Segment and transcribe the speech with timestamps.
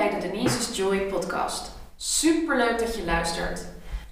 [0.00, 1.70] bij de Denise's Joy podcast.
[1.96, 3.64] Superleuk dat je luistert.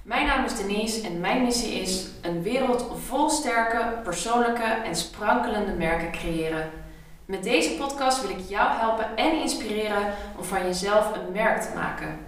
[0.03, 5.73] Mijn naam is Denise en mijn missie is een wereld vol sterke, persoonlijke en sprankelende
[5.73, 6.71] merken creëren.
[7.25, 11.75] Met deze podcast wil ik jou helpen en inspireren om van jezelf een merk te
[11.75, 12.19] maken.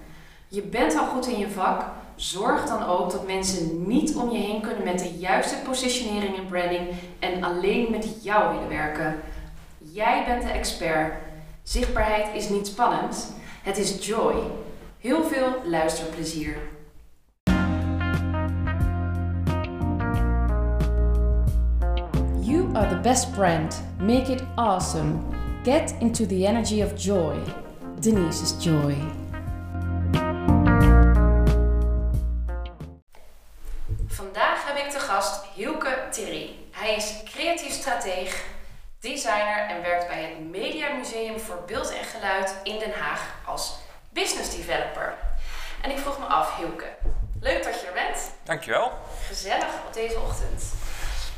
[0.48, 1.84] Je bent al goed in je vak,
[2.16, 6.46] zorg dan ook dat mensen niet om je heen kunnen met de juiste positionering en
[6.46, 6.88] branding
[7.18, 9.20] en alleen met jou willen werken.
[9.78, 11.14] Jij bent de expert.
[11.62, 13.32] Zichtbaarheid is niet spannend,
[13.62, 14.34] het is joy.
[14.98, 16.56] Heel veel luisterplezier.
[22.40, 23.82] You are the best brand.
[23.98, 25.18] Make it awesome.
[25.64, 27.36] Get into the energy of joy.
[28.00, 28.96] Denise's Joy.
[34.06, 36.50] Vandaag heb ik te gast Hielke Thierry.
[36.70, 38.44] Hij is creatief strateeg,
[39.00, 43.78] designer en werkt bij het Media Museum voor Beeld en Geluid in Den Haag als
[44.08, 45.14] business developer.
[45.82, 46.86] En ik vroeg me af, Hielke,
[47.40, 48.30] leuk dat je er bent.
[48.44, 48.92] Dankjewel.
[49.26, 50.64] Gezellig op deze ochtend.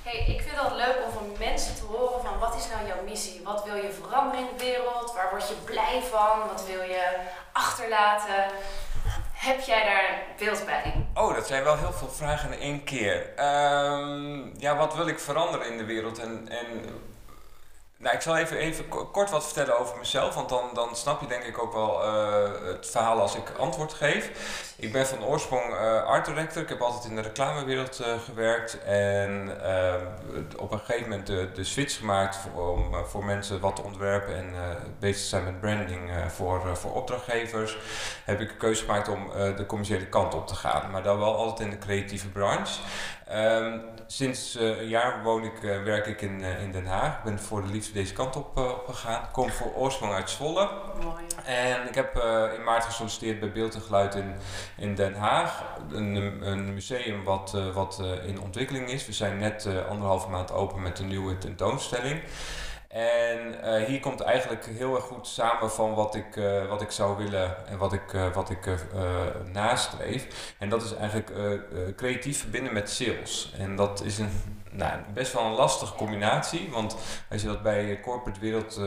[0.02, 3.02] Hey, ik vind het leuk om van mensen te horen van wat is nou jouw
[3.04, 3.40] missie?
[3.44, 5.12] Wat wil je veranderen in de wereld?
[5.14, 6.48] Waar word je blij van?
[6.48, 7.16] Wat wil je
[7.52, 8.44] achterlaten?
[9.32, 11.06] Heb jij daar beeld bij?
[11.14, 13.34] Oh, dat zijn wel heel veel vragen in één keer.
[13.36, 16.18] Ehm, ja, wat wil ik veranderen in de wereld?
[16.18, 16.66] En, en
[18.02, 21.42] nou, ik zal even, kort wat vertellen over mezelf, want dan, dan snap je denk
[21.42, 24.30] ik ook wel uh, het verhaal als ik antwoord geef.
[24.76, 26.62] Ik ben van oorsprong uh, art director.
[26.62, 29.50] Ik heb altijd in de reclamewereld uh, gewerkt en
[30.58, 34.36] op een gegeven moment de, de switch gemaakt voor, om voor mensen wat te ontwerpen
[34.36, 34.54] en
[34.98, 37.78] bezig te zijn met branding voor, voor opdrachtgevers.
[38.24, 41.36] Heb ik een keuze gemaakt om de commerciële kant op te gaan, maar dan wel
[41.36, 42.80] altijd in de creatieve branche.
[43.32, 47.16] Um, sinds uh, een jaar woon ik, uh, werk ik in, uh, in Den Haag.
[47.16, 49.22] Ik ben voor de liefde deze kant op, op gegaan.
[49.22, 50.70] Ik kom voor oorsprong uit Zwolle.
[51.02, 51.24] Mooi.
[51.44, 52.16] En ik heb
[52.56, 54.34] in maart gesolliciteerd bij Beeld en Geluid in,
[54.76, 55.62] in Den Haag.
[55.90, 56.14] Een,
[56.46, 59.06] een museum wat, wat in ontwikkeling is.
[59.06, 62.22] We zijn net anderhalve maand open met een nieuwe tentoonstelling.
[62.92, 66.90] En uh, hier komt eigenlijk heel erg goed samen van wat ik, uh, wat ik
[66.90, 68.66] zou willen en wat ik, uh, wat ik
[69.52, 70.54] nastreef.
[70.58, 71.32] En dat is eigenlijk
[71.96, 73.54] creatief verbinden met sales.
[73.58, 76.68] En dat is een nou, best wel een lastige combinatie.
[76.70, 76.96] Want
[77.30, 78.80] als je dat bij de corporate wereld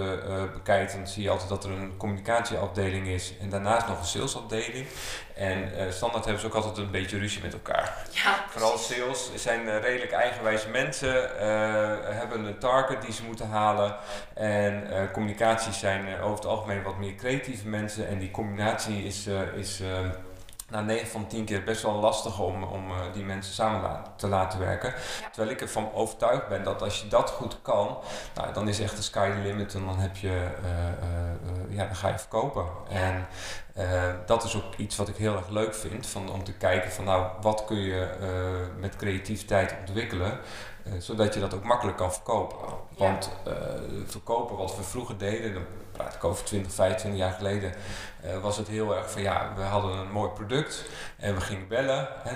[0.53, 4.87] bekijkt, dan zie je altijd dat er een communicatieafdeling is en daarnaast nog een salesafdeling.
[5.35, 8.05] En uh, standaard hebben ze ook altijd een beetje ruzie met elkaar.
[8.11, 11.29] Ja, Vooral sales zijn redelijk eigenwijze mensen,
[12.15, 13.95] hebben een target die ze moeten halen.
[14.33, 18.07] En communicaties zijn over het algemeen wat meer creatieve mensen.
[18.07, 19.81] En die combinatie is, is
[20.69, 24.01] na 9 van 10 keer best wel lastig om, om uh, die mensen samen la
[24.15, 24.89] te laten werken.
[24.89, 25.29] Ja.
[25.29, 27.97] Terwijl ik ervan overtuigd ben dat als je dat goed kan,
[28.35, 30.69] nou, dan is echt de sky the limit en dan heb je, uh,
[31.69, 32.65] uh, ja, dan ga je verkopen.
[32.89, 32.95] Ja.
[32.95, 33.27] En
[34.25, 37.05] dat is ook iets wat ik heel erg leuk vind, van, om te kijken van
[37.05, 38.07] nou, wat kun je
[38.79, 40.39] met creativiteit ontwikkelen.
[40.87, 42.57] Uh, zodat je dat ook makkelijk kan verkopen.
[42.67, 42.75] Ja.
[42.97, 43.53] Want uh,
[44.05, 47.73] verkopen wat we vroeger deden, dan praat ik over 20, 25 jaar geleden,
[48.25, 50.85] uh, was het heel erg van ja, we hadden een mooi product
[51.17, 52.07] en we gingen bellen.
[52.23, 52.31] Hè,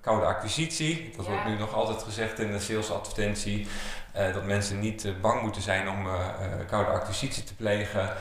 [0.00, 1.30] koude acquisitie, dat Ja.
[1.30, 3.68] wordt nu nog altijd gezegd in de salesadvertentie.
[4.32, 6.06] dat mensen niet bang moeten zijn om
[6.66, 8.12] koude acquisitie te plegen.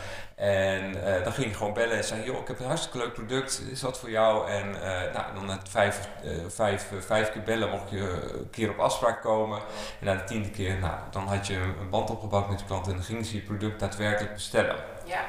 [0.44, 3.14] En uh, dan ging je gewoon bellen en zei: Joh, ik heb een hartstikke leuk
[3.14, 4.50] product, is dat voor jou?
[4.50, 8.70] En uh, nou, dan na vijf, uh, vijf, vijf keer bellen mocht je een keer
[8.70, 9.62] op afspraak komen.
[10.00, 12.88] En na de tiende keer, nou, dan had je een band opgebouwd met de klant
[12.88, 14.76] en dan gingen ze je product daadwerkelijk bestellen.
[15.06, 15.26] Ja.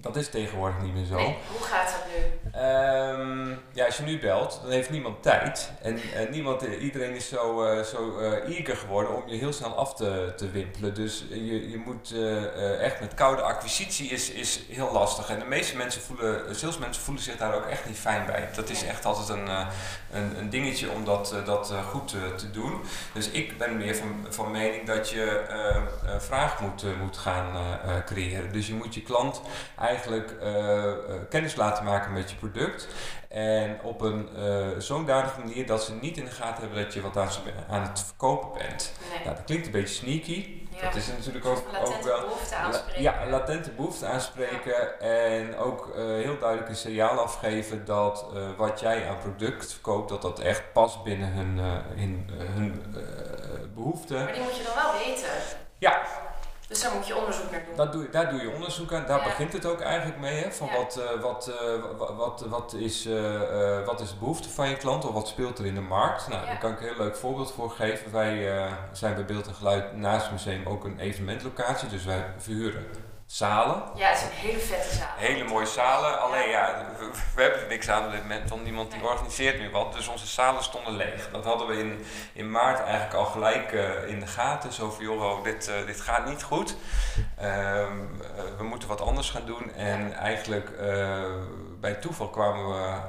[0.00, 1.14] Dat is tegenwoordig niet meer zo.
[1.14, 2.37] Nee, hoe gaat dat nu?
[2.56, 5.72] Um, ja, als je nu belt, dan heeft niemand tijd.
[5.82, 9.74] En, en niemand, iedereen is zo, uh, zo uh, eager geworden om je heel snel
[9.74, 10.94] af te, te wimpelen.
[10.94, 15.30] Dus je, je moet uh, echt met koude acquisitie is, is heel lastig.
[15.30, 18.48] En de meeste mensen voelen, salesmensen voelen zich daar ook echt niet fijn bij.
[18.54, 19.48] Dat is echt altijd een,
[20.12, 22.80] een, een dingetje om dat, dat goed te doen.
[23.12, 25.40] Dus ik ben meer van, van mening dat je
[26.18, 28.52] vraag moet, moet gaan creëren.
[28.52, 29.40] Dus je moet je klant
[29.78, 30.32] eigenlijk
[31.28, 32.88] kennis laten maken met je product.
[33.28, 37.00] En op een uh, zodanige manier dat ze niet in de gaten hebben dat je
[37.00, 38.92] wat aan, ze, aan het verkopen bent.
[39.10, 39.24] Nee.
[39.24, 40.66] Nou, dat klinkt een beetje sneaky.
[40.70, 40.82] Ja.
[40.82, 42.20] Dat is natuurlijk ook, ook wel.
[42.20, 43.02] behoefte aanspreken.
[43.02, 45.00] Ja, een latente behoefte aanspreken.
[45.00, 50.08] En ook uh, heel duidelijk een signaal afgeven dat uh, wat jij aan product verkoopt,
[50.08, 51.58] dat dat echt past binnen hun,
[51.96, 52.84] hun, hun
[53.74, 54.24] behoeften.
[54.24, 55.30] Maar die moet je dan wel weten.
[55.78, 56.02] Ja,
[56.68, 57.76] Dus daar moet je onderzoek naar doen.
[57.76, 59.24] dat doe, daar doe je onderzoek aan, daar Ja.
[59.24, 60.42] begint het ook eigenlijk mee.
[60.42, 60.50] Hè?
[60.52, 60.76] Van Ja.
[60.76, 64.76] wat, uh, wat, uh, wat, wat, wat, is, uh, wat is de behoefte van je
[64.76, 66.28] klant of wat speelt er in de markt?
[66.28, 66.46] Nou, Ja.
[66.46, 68.12] daar kan ik een heel leuk voorbeeld voor geven.
[68.12, 68.62] Wij
[68.92, 72.86] zijn bij Beeld en Geluid naast het museum ook een evenementlocatie, dus wij verhuren
[73.28, 73.82] zalen.
[73.94, 75.08] Ja, het is een hele vette zaal.
[75.16, 76.20] Hele mooie zalen.
[76.20, 79.58] Alleen ja, we, we hebben er niks aan op dit moment, want niemand die organiseert
[79.58, 79.92] nu wat.
[79.92, 81.28] Dus onze zalen stonden leeg.
[81.32, 84.72] Dat hadden we in, in maart eigenlijk al gelijk eh, in de gaten.
[84.72, 86.76] Zo van, joh, dit, eh, dit gaat niet goed.
[87.36, 87.88] Ehm, eh,
[88.58, 89.72] we moeten wat anders gaan doen.
[89.74, 90.70] En eigenlijk
[91.80, 93.00] bij toeval kwamen we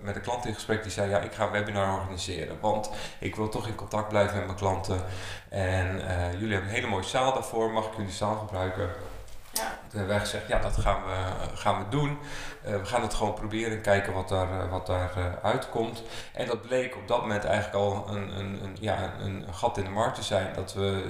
[0.00, 2.60] met een klant in gesprek die zei, ja, ik ga een webinar organiseren.
[2.60, 5.04] Want ik wil toch in contact blijven met mijn klanten.
[5.48, 5.86] En
[6.38, 7.70] jullie hebben een hele mooie zaal daarvoor.
[7.70, 8.90] Mag ik jullie zaal gebruiken?
[9.92, 12.18] Hebben wij gezegd, ja, dat gaan we, gaan we doen.
[12.62, 16.02] Eh, we gaan het gewoon proberen en kijken wat daar, eh, wat daar eh, uitkomt.
[16.32, 19.78] En dat bleek op dat moment eigenlijk al een, een, een, ja, een, een gat
[19.78, 20.54] in de markt te zijn.
[20.54, 21.02] Dat we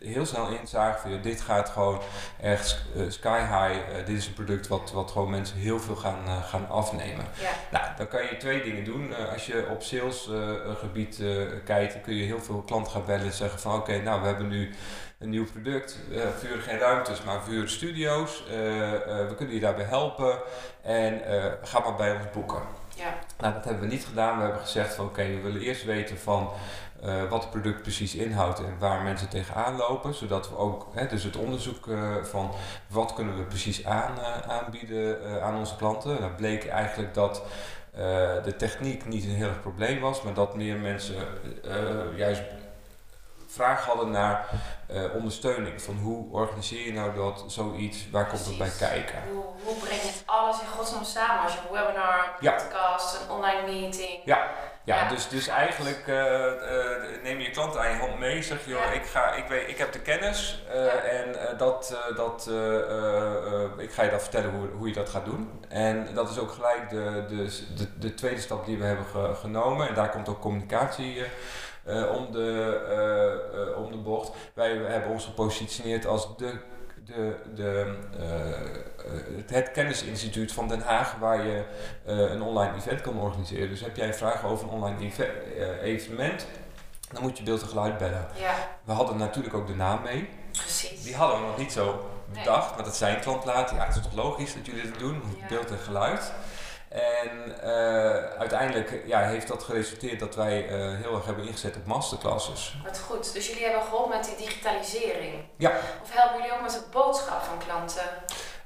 [0.00, 2.00] heel snel inzagen van, joh, dit gaat gewoon
[2.40, 4.06] echt sky high.
[4.06, 7.24] Dit is een product wat, wat gewoon mensen heel veel gaan, gaan afnemen.
[7.40, 7.78] Ja.
[7.78, 9.14] Nou, dan kan je twee dingen doen.
[9.32, 11.22] Als je op salesgebied
[11.64, 14.26] kijkt, dan kun je heel veel klanten gaan bellen en zeggen van oké, nou we
[14.26, 14.74] hebben nu
[15.22, 15.98] een nieuw product.
[16.12, 18.44] eh vuren geen ruimtes, maar vuren studio's.
[18.48, 20.38] Eh, eh, we kunnen je daarbij helpen
[20.82, 21.20] en
[21.62, 22.62] ga maar bij ons boeken.
[22.96, 23.14] Ja.
[23.38, 24.36] Nou, dat hebben we niet gedaan.
[24.36, 26.50] We hebben gezegd van oké, we willen eerst weten van
[27.28, 30.14] wat het product precies inhoudt en waar mensen tegenaan lopen.
[30.14, 31.88] Zodat we ook, hè, dus het onderzoek
[32.22, 32.50] van
[32.86, 36.20] wat kunnen we precies aan, aanbieden aan onze klanten.
[36.20, 37.42] Dat bleek eigenlijk dat
[38.44, 41.16] de techniek niet een heel erg probleem was, maar dat meer mensen
[42.16, 42.42] juist
[43.52, 44.46] vraag hadden naar
[44.86, 45.82] eh, ondersteuning.
[45.82, 49.18] Van hoe organiseer je nou dat, zoiets, waar komt het bij kijken?
[49.32, 51.42] Hoe, hoe breng je het alles in godsnaam samen?
[51.42, 52.52] Als je een webinar, een Ja.
[52.52, 54.20] podcast, een online meeting.
[54.24, 54.36] Ja,
[54.84, 55.08] ja, Ja.
[55.08, 58.42] Dus, dus eigenlijk eh, eh, neem je klant aan je hand mee.
[58.42, 58.90] Zeg je, joh, Ja.
[58.90, 60.64] ik, ga, ik, weet, ik heb de kennis
[61.10, 62.46] en dat, dat,
[63.78, 65.64] ik ga je dan vertellen hoe, hoe je dat gaat doen.
[65.68, 69.34] En dat is ook gelijk de, de, de, de tweede stap die we hebben ge-
[69.40, 69.88] genomen.
[69.88, 71.24] En daar komt ook communicatie
[71.86, 74.30] om, de, eh, eh, om de bocht.
[74.54, 76.52] Wij hebben ons gepositioneerd als de
[77.04, 81.64] de, de, eh, eh, het, kennisinstituut van Den Haag waar je
[82.06, 83.68] eh, een online event kan organiseren.
[83.68, 86.46] Dus heb jij vragen over een online eve- eh, evenement,
[87.12, 88.26] dan moet je beeld en geluid bellen.
[88.34, 90.28] Ja, We hadden natuurlijk ook de naam mee.
[90.52, 91.02] precies.
[91.02, 93.76] Die hadden we nog niet zo bedacht, maar dat zei een klant later.
[93.76, 95.46] Ja, het is toch logisch dat jullie dit doen, Ja.
[95.48, 96.32] beeld en geluid.
[96.92, 101.86] En eh, uiteindelijk ja, heeft dat geresulteerd dat wij eh, heel erg hebben ingezet op
[101.86, 102.76] masterclasses.
[102.84, 103.32] Wat goed.
[103.32, 105.34] Dus jullie hebben geholpen met die digitalisering.
[105.56, 105.72] Ja.
[106.02, 108.04] Of helpen jullie ook met de boodschap van klanten?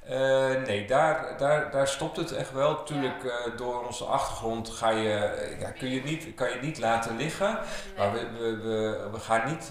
[0.08, 2.70] Eh, nee, daar, daar, daar stopt het echt wel.
[2.70, 6.78] Natuurlijk, eh, door onze achtergrond ga je, eh, ja, kun je niet, kan je niet
[6.78, 7.58] laten liggen.
[7.96, 9.70] Maar we, we, we, we gaan niet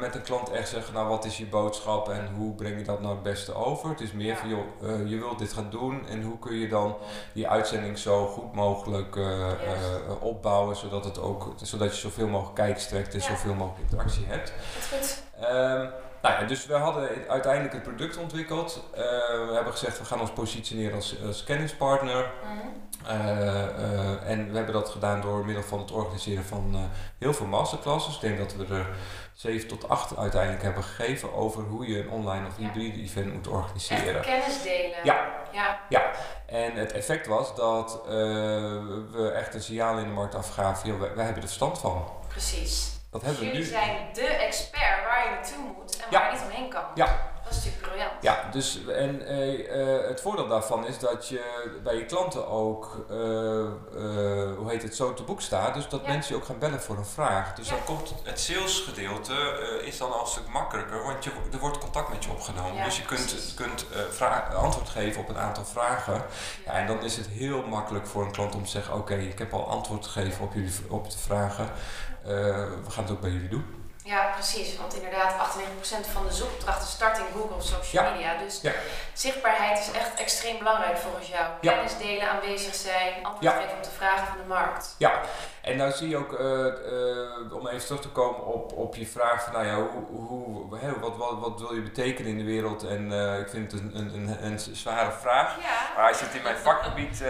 [0.00, 3.00] met een klant echt zeggen, nou wat is je boodschap en hoe breng je dat
[3.00, 3.88] nou het beste over.
[3.90, 4.36] Het is meer Ja.
[4.36, 6.96] van, joh, je wilt dit gaan doen en hoe kun je dan
[7.32, 9.16] die uitzending zo goed mogelijk
[10.20, 13.24] opbouwen, zodat, het ook, zodat je zoveel mogelijk kijkstrekt en Ja.
[13.26, 14.52] zoveel mogelijk interactie hebt.
[14.74, 15.22] Wat goed.
[16.22, 18.84] Nou ja, dus we hadden uiteindelijk het product ontwikkeld.
[18.94, 19.00] Eh,
[19.48, 22.30] we hebben gezegd, we gaan ons positioneren als, als kennispartner.
[22.44, 22.66] Mhm.
[23.06, 23.30] Eh,
[23.68, 28.14] eh, en we hebben dat gedaan door middel van het organiseren van heel veel masterclasses.
[28.14, 28.86] Ik denk dat we er
[29.34, 32.64] 7 tot 8 uiteindelijk hebben gegeven over hoe je een online of Ja.
[32.64, 34.20] hybride event moet Echt organiseren.
[34.22, 34.98] kennis delen.
[35.04, 35.40] Ja.
[35.88, 36.10] Ja,
[36.46, 38.00] En het effect was dat
[39.12, 42.04] we echt een signaal in de markt afgaven, joh, wij, wij hebben er verstand van.
[42.28, 43.00] precies.
[43.12, 46.18] Dat hebben we jullie zijn de expert waar je naartoe moet en Ja.
[46.20, 46.84] waar je niet omheen kan.
[46.94, 47.31] Ja.
[47.56, 48.12] Is briljant.
[48.20, 53.04] Ja, dus en eh, eh, het voordeel daarvan is dat je bij je klanten ook,
[53.10, 53.16] eh,
[53.60, 53.66] eh,
[54.56, 55.74] hoe heet het, zo te boek staat.
[55.74, 56.08] Dus dat Ja.
[56.08, 57.54] mensen je ook gaan bellen voor een vraag.
[57.54, 57.74] Dus Ja.
[57.74, 59.34] dan komt het salesgedeelte
[59.84, 62.74] is dan al een stuk makkelijker, want je, er wordt contact met je opgenomen.
[62.74, 63.54] Ja, dus je kunt, precies.
[63.54, 63.86] kunt
[64.56, 66.22] antwoord geven op een aantal vragen.
[66.64, 69.38] Ja, en dan is het heel makkelijk voor een klant om te zeggen, oké, ik
[69.38, 71.70] heb al antwoord gegeven op, jullie, op de vragen.
[72.22, 73.81] We gaan het ook bij jullie doen.
[74.04, 74.76] Ja, precies.
[74.76, 78.10] Want inderdaad, 98% van de zoekopdrachten start in Google of social Ja.
[78.10, 78.36] media.
[78.36, 78.72] Dus Ja.
[79.12, 81.44] zichtbaarheid is echt extreem belangrijk volgens jou.
[81.60, 81.72] Ja.
[81.72, 84.94] Kennis delen, aanwezig zijn, antwoord geven op de vragen van de markt.
[84.98, 85.20] Ja,
[85.62, 89.06] en nou zie je ook, eh, eh, om even terug te komen op, op je
[89.06, 92.82] vraag van, nou ja, hoe, hoe, wat, wat, wat wil je betekenen in de wereld?
[92.84, 95.56] En eh, ik vind het een, een, een, zware vraag.
[95.60, 95.92] Ja.
[95.96, 97.22] Maar als je het in mijn vakgebied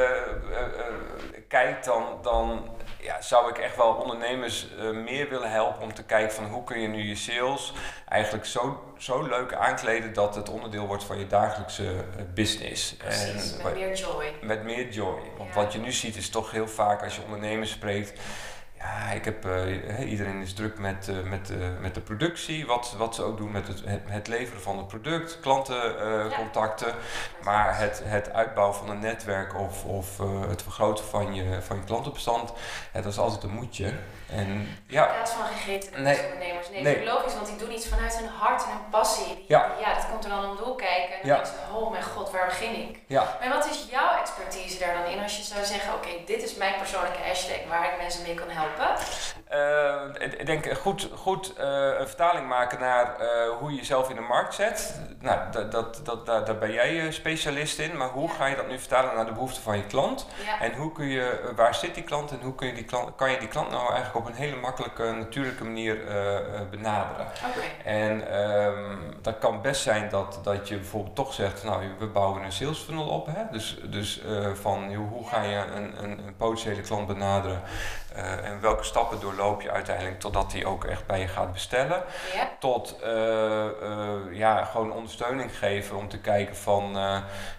[1.49, 2.69] kijkt, dan, dan
[3.03, 6.65] ja, zou ik echt wel ondernemers eh, meer willen helpen om te kijken van hoe
[6.65, 7.73] kun je nu je sales
[8.09, 12.95] eigenlijk zo, zo leuk aankleden dat het onderdeel wordt van je dagelijkse eh, business.
[12.97, 14.35] Precies, En met meer joy.
[14.43, 15.21] met meer joy.
[15.39, 15.63] Want Ja.
[15.63, 18.21] wat je nu ziet is toch heel vaak als je ondernemers spreekt,
[18.83, 22.95] ja, ik heb, uh, iedereen is druk met, uh, met, uh, met de productie, wat,
[22.99, 26.89] wat ze ook doen met het, het, leveren van het product, klantencontacten.
[26.89, 26.95] Ja.
[27.43, 31.85] Maar het, het uitbouwen van een netwerk of, of het vergroten van je, van je
[31.85, 32.53] klantenbestand,
[32.93, 33.93] dat is altijd een moedje.
[34.37, 35.07] En, ja.
[35.07, 36.23] In plaats van gegeten nee.
[36.23, 36.71] ondernemers.
[36.71, 37.05] Nee, nee.
[37.05, 39.45] logisch, want die doen iets vanuit hun hart en hun passie.
[39.49, 39.71] ja.
[39.81, 41.15] ja, dat komt er dan om doel kijken.
[41.15, 41.43] En dan ja.
[41.43, 42.99] denk je, oh mijn god, waar begin ik?
[43.07, 43.39] Ja.
[43.41, 46.55] Maar wat is jouw expertise daar dan in als je zou zeggen, oké, dit is
[46.55, 48.72] mijn persoonlijke hashtag waar ik mensen mee kan helpen?
[49.53, 51.65] Uh, ik denk goed, goed uh,
[51.99, 53.27] een vertaling maken naar uh,
[53.59, 55.01] hoe je jezelf in de markt zet.
[55.21, 57.97] Nou, dat, dat, dat, daar, daar ben jij specialist in.
[57.97, 58.35] Maar hoe ja.
[58.35, 60.27] ga je dat nu vertalen naar de behoeften van je klant?
[60.45, 60.61] Ja.
[60.61, 63.31] En hoe kun je, waar zit die klant en hoe kun je die klant, kan
[63.31, 65.99] je die klant nou eigenlijk op een hele makkelijke, natuurlijke manier
[66.71, 67.27] benaderen?
[67.51, 67.95] Okay.
[67.95, 72.43] En um, dat kan best zijn dat, dat je bijvoorbeeld toch zegt, nou we bouwen
[72.43, 73.27] een sales funnel op.
[73.27, 73.43] Hè?
[73.51, 74.23] Dus, dus
[74.55, 77.63] van hoe ga je een, een, een potentiële klant benaderen?
[78.17, 82.03] Uh, en welke stappen doorloop je uiteindelijk totdat hij ook echt bij je gaat bestellen?
[82.35, 82.51] Ja.
[82.59, 86.97] Tot uh, uh, ja, gewoon ondersteuning geven om te kijken van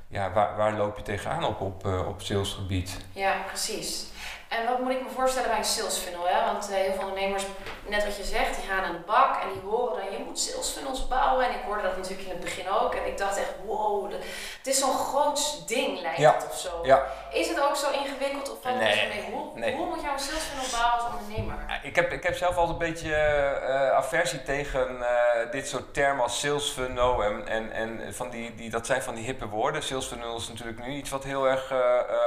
[0.08, 2.98] ja, waar, waar loop je tegenaan op, op, op salesgebied?
[3.12, 4.12] Ja, precies.
[4.50, 6.28] En wat moet ik me voorstellen bij een sales funnel?
[6.28, 6.46] Hè?
[6.46, 7.46] Want heel veel ondernemers,
[7.86, 10.40] net wat je zegt, die gaan aan de bak en die horen dan je moet
[10.40, 11.46] sales funnels bouwen.
[11.46, 12.94] En ik hoorde dat natuurlijk in het begin ook.
[12.94, 14.16] En ik dacht echt, wow, de,
[14.58, 16.34] het is zo'n groot ding lijkt ja.
[16.34, 16.80] het of zo.
[16.84, 17.06] Ja.
[17.32, 19.08] Is het ook zo ingewikkeld of valt nee.
[19.08, 19.32] mee?
[19.32, 19.76] Hoe, nee.
[19.76, 21.80] hoe moet jouw sales funnel bouwen als ondernemer?
[21.84, 25.08] Ik heb, ik heb zelf altijd een beetje uh, aversie tegen uh,
[25.52, 27.24] dit soort termen als sales funnel.
[27.24, 29.84] En, en, en van die, die, dat zijn van die hippe woorden.
[29.84, 31.74] Sales funnel is natuurlijk nu iets wat heel erg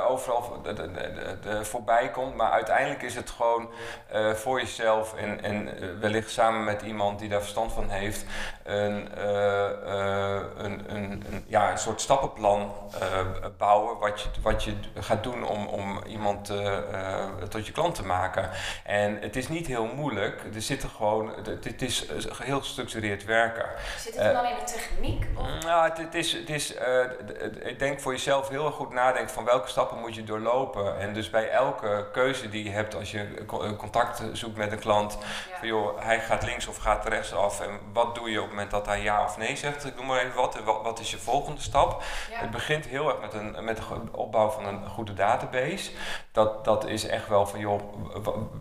[0.08, 2.34] overal de, de, de, de voorbij komt.
[2.34, 3.70] Maar uiteindelijk is het gewoon
[4.14, 8.24] uh, voor jezelf en, en uh, wellicht samen met iemand die daar verstand van heeft,
[8.66, 12.72] een, uh, een, een, een, ja, een soort stappenplan
[13.58, 16.52] bouwen wat je, wat je gaat doen om, om iemand
[17.48, 18.50] tot je klant te maken.
[18.84, 20.42] En het is niet heel moeilijk.
[20.54, 21.32] Er zitten gewoon,
[21.62, 22.06] het, is
[22.42, 23.66] heel gestructureerd werken.
[23.98, 25.26] Zit het dan alleen in de techniek?
[25.36, 25.62] Of?
[25.64, 26.74] Nou, het, het is, het is
[27.62, 30.98] ik denk voor jezelf heel erg goed nadenken van welke stappen moet je doorlopen.
[31.00, 33.44] En dus bij elke keuze die je hebt als je
[33.76, 35.18] contact zoekt met een klant.
[35.58, 37.60] Van joh, hij gaat links of gaat rechts af.
[37.60, 39.84] En wat doe je op moment dat hij ja of nee zegt?
[39.84, 40.64] Ik noem maar even wat.
[40.64, 42.02] wat, wat is je volgende stap?
[42.30, 45.90] Het begint heel erg met, een, met de opbouw van een goede database.
[46.32, 47.80] Dat, dat is echt wel van joh,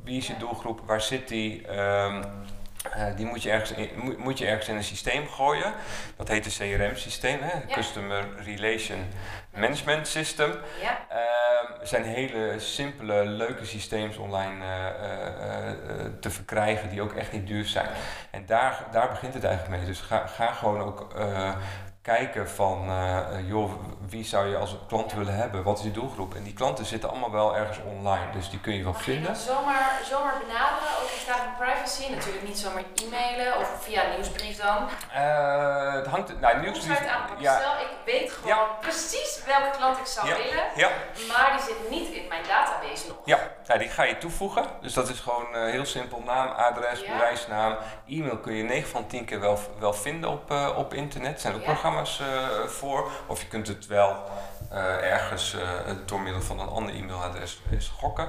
[0.04, 0.82] wie is je doelgroep?
[0.86, 1.80] Waar zit die?
[1.80, 2.24] Um,
[2.98, 5.74] uh, die moet je, ergens in, moet, je ergens in een systeem gooien.
[6.15, 7.39] Dat heet een CRM-systeem,
[7.72, 9.08] Customer Relation
[9.54, 10.51] Management System.
[10.82, 11.06] Ja.
[11.12, 17.65] Uh, zijn hele simpele, leuke systeems online uh, te verkrijgen die ook echt niet duur
[17.65, 17.89] zijn.
[18.32, 19.86] En daar, daar begint het eigenlijk mee.
[19.88, 21.13] Dus ga, ga gewoon ook
[22.06, 23.72] kijken van, uh, joh,
[24.10, 25.64] wie zou je als klant willen hebben?
[25.64, 26.36] Wat is je doelgroep?
[26.36, 29.34] En die klanten zitten allemaal wel ergens online, dus die kun je wel vinden.
[29.34, 32.10] Je zomaar, zomaar benaderen, ook in staat van privacy?
[32.10, 34.90] Natuurlijk niet zomaar e-mailen of via nieuwsbrief dan?
[35.16, 37.02] Uh, het hangt, nou, nieuwsbrief...
[37.40, 37.58] Ja.
[37.58, 40.90] Stel, ik weet gewoon precies welke klant ik zou willen, ja.
[41.28, 43.18] maar die zit niet in mijn database nog.
[43.26, 44.65] Ja, ja die ga je toevoegen.
[44.81, 47.77] Dus dat is gewoon uh, heel simpel, naam, adres, bedrijfsnaam.
[48.07, 51.41] E-mail kun je 9 van 10 keer wel, wel vinden op, op internet.
[51.41, 53.12] zijn ook programma's uh, voor.
[53.27, 54.24] Of je kunt het wel
[55.01, 55.62] ergens uh,
[56.05, 57.62] door middel van een ander e-mailadres
[57.98, 58.27] gokken.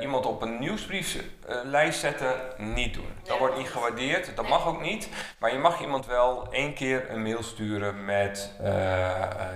[0.00, 3.12] iemand op een nieuwsbrieflijst zetten, niet doen.
[3.22, 5.08] Dat wordt niet gewaardeerd, dat mag ook niet.
[5.38, 8.52] Maar je mag iemand wel één keer een mail sturen met: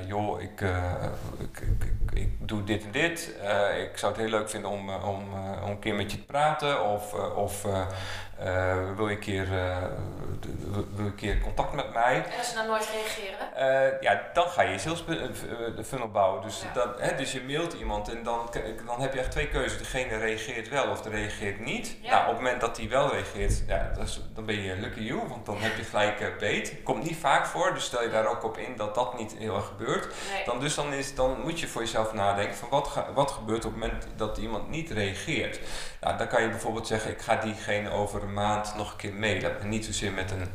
[0.06, 0.60] joh, ik,
[1.38, 3.34] ik, ik, ik, doe dit en dit.
[3.90, 5.24] ik zou het heel leuk vinden om, om,
[5.62, 6.84] om een keer met je te praten.
[6.84, 7.86] Of, of uh,
[8.96, 9.76] wil, je een keer, uh,
[10.94, 12.14] wil een keer contact met mij?
[12.14, 13.92] En als ze dan nooit reageren?
[13.92, 15.04] Uh, ja, dan ga je sales
[15.84, 16.42] funnel bouwen.
[16.42, 16.72] Dus, ja.
[16.72, 18.50] dat, hè, dus je mailt iemand en dan,
[18.86, 19.78] dan heb je echt twee keuzes.
[19.78, 21.96] Degene reageert wel of de reageert niet.
[22.00, 22.10] Ja.
[22.10, 25.28] Nou, op het moment dat die wel reageert, ja, is, dan ben je lucky you,
[25.28, 26.82] want dan heb je gelijk beet.
[26.82, 29.54] Komt niet vaak voor, dus stel je daar ook op in dat dat niet heel
[29.54, 30.14] erg gebeurt.
[30.32, 30.44] Nee.
[30.44, 33.64] Dan, dus dan, is, dan moet je voor jezelf nadenken van wat, ga, wat gebeurt
[33.64, 35.60] op het moment dat iemand niet reageert.
[36.00, 39.14] Nou, dan kan je bijvoorbeeld zeggen, ik ga diegene over een maand nog een keer
[39.14, 39.60] mailen.
[39.60, 40.46] En niet zozeer met een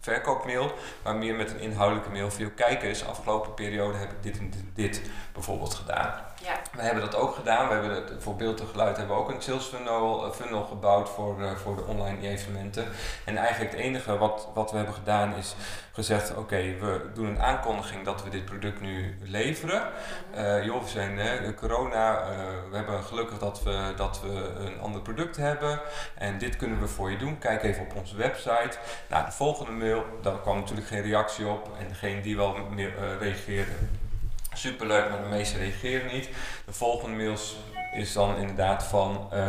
[0.00, 2.30] verkoopmail, maar meer met een inhoudelijke mail.
[2.30, 5.02] Voor kijk eens, afgelopen periode heb ik dit en dit
[5.32, 6.24] bijvoorbeeld gedaan.
[6.42, 6.60] Ja.
[6.72, 7.68] We hebben dat ook gedaan.
[7.68, 10.64] We hebben het, voor beeld en geluid hebben we ook een sales funnel, eh, funnel
[10.64, 12.86] gebouwd voor, uh, voor de online evenementen.
[13.24, 15.54] En eigenlijk het enige wat, wat we hebben gedaan is
[15.92, 19.82] gezegd, oké, we doen een aankondiging dat we dit product nu leveren.
[20.36, 22.24] Uh, joh, we zijn uh, corona,
[22.70, 25.80] we hebben gelukkig dat we, dat we een ander product hebben.
[26.14, 27.38] En dit kunnen we voor je doen.
[27.38, 28.78] Kijk even op onze website.
[29.08, 31.70] Nou, de volgende mail, daar kwam natuurlijk geen reactie op.
[31.78, 33.72] En degene die wel meer reageerde,
[34.56, 36.28] superleuk, maar de meeste reageren niet.
[36.64, 37.56] De volgende mails
[37.92, 39.28] is dan inderdaad van...
[39.32, 39.48] Uh,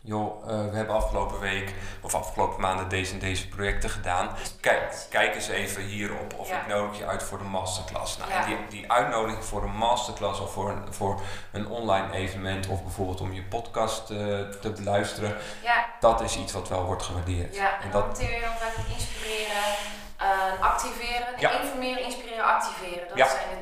[0.00, 4.28] joh, uh, we hebben afgelopen week of afgelopen maanden deze en deze projecten gedaan.
[4.60, 8.16] Kijk, kijk eens even hierop of ik nodig je uit voor de masterclass.
[8.16, 8.44] Nou, ja.
[8.44, 11.20] die, die uitnodiging voor een masterclass of voor een, voor
[11.52, 14.18] een online evenement of bijvoorbeeld om je podcast uh,
[14.60, 15.86] te beluisteren, ja.
[16.00, 17.56] dat is iets wat wel wordt gewaardeerd.
[17.56, 19.74] Ja, en, en dat je dan inspireren
[20.22, 23.08] uh, activeren, informeren, inspireren, activeren.
[23.08, 23.55] Dat zijn de?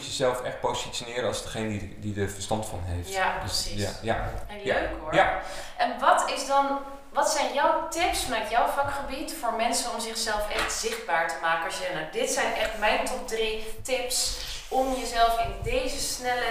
[0.00, 3.12] Je jezelf echt positioneren als degene die, die er verstand van heeft.
[3.12, 3.82] Ja, dus, precies.
[3.82, 4.32] Ja, ja.
[4.48, 5.14] En leuk hoor.
[5.14, 5.40] Ja.
[5.76, 6.78] En wat is dan,
[7.12, 11.64] wat zijn jouw tips vanuit jouw vakgebied voor mensen om zichzelf echt zichtbaar te maken?
[11.64, 14.38] Als je, nou, dit zijn echt mijn top drie tips
[14.68, 16.44] om jezelf in deze snelle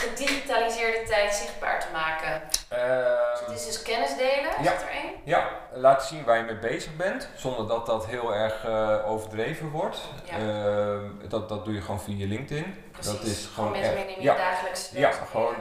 [0.00, 2.42] gedigitaliseerde tijd zichtbaar te maken?
[2.72, 5.12] Uh, Dit is dus kennis delen, ja, er één?
[5.24, 9.70] Ja, laat zien waar je mee bezig bent, zonder dat dat heel erg uh, overdreven
[9.70, 9.98] wordt.
[10.24, 10.38] Ja.
[10.38, 12.74] Uh, dat, dat doe je gewoon via LinkedIn.
[12.92, 13.12] Precies.
[13.12, 15.54] Dat is gewoon mensen in ja, dagelijks Ja, gewoon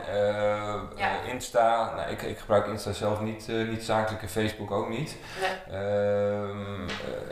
[0.96, 1.22] ja.
[1.27, 1.93] Insta.
[1.96, 5.15] Nou, ik, ik gebruik Insta zelf niet, niet zakelijk en Facebook ook niet.
[5.39, 5.79] Nee.
[5.79, 6.84] Ehm,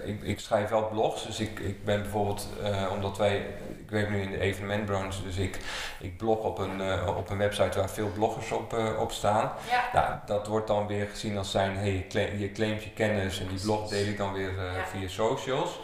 [0.04, 2.48] ik, ik schrijf wel blogs, dus ik, ik ben bijvoorbeeld,
[2.92, 3.46] omdat wij
[3.88, 5.60] ik werk nu in de evenementbranche, dus ik,
[6.00, 9.52] ik blog op een, uh, op een website waar veel bloggers op, uh, op staan.
[9.70, 9.90] Ja.
[9.94, 13.40] Nou, dat wordt dan weer gezien als zijn, hey, je, claim, je claimt je kennis
[13.40, 14.86] en die blog deel ik dan weer ja.
[14.86, 15.80] via socials.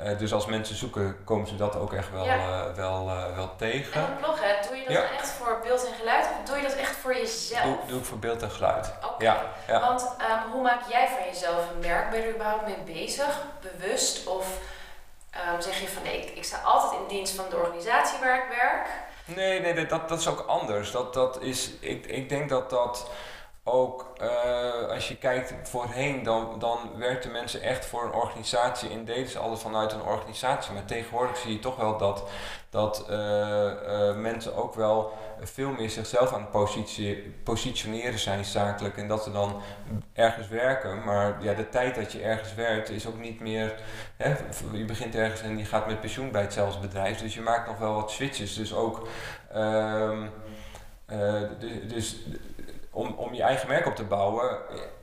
[0.00, 2.74] Uh, dus als mensen zoeken, komen ze dat ook echt wel, ja.
[2.74, 4.00] wel, wel tegen.
[4.00, 5.02] En bloggen, doe je dat ja.
[5.18, 7.62] echt voor beeld en geluid of doe je dat echt voor jezelf?
[7.62, 8.92] Doe, doe ik voor beeld en geluid.
[9.04, 9.42] Oké, ja.
[9.66, 9.80] ja.
[9.80, 12.10] want um, hoe maak jij van jezelf een merk?
[12.10, 13.46] Ben je er überhaupt mee bezig?
[13.60, 14.58] Bewust of
[15.54, 18.36] um, zeg je van nee, ik, ik sta altijd in dienst van de organisatie waar
[18.36, 18.88] ik werk.
[19.24, 20.90] Nee, nee, dat, dat is ook anders.
[20.90, 23.10] Dat, dat is, ik, ik denk dat dat
[23.68, 29.04] ook uh, als je kijkt voorheen, dan, dan werkten mensen echt voor een organisatie en
[29.04, 30.72] deden ze alles vanuit een organisatie.
[30.72, 32.28] Maar tegenwoordig zie je toch wel dat,
[32.70, 38.96] dat uh, uh, mensen ook wel veel meer zichzelf aan het positie, positioneren zijn zakelijk
[38.96, 39.60] en dat ze dan
[40.12, 41.04] ergens werken.
[41.04, 43.74] Maar ja, de tijd dat je ergens werkt is ook niet meer.
[44.16, 44.34] Hè,
[44.72, 47.18] je begint ergens en je gaat met pensioen bij hetzelfde bedrijf.
[47.18, 48.54] Dus je maakt nog wel wat switches.
[48.54, 49.08] Dus ook.
[49.56, 50.30] Um,
[51.88, 52.16] dus
[52.96, 54.58] om, om je eigen merk op te bouwen,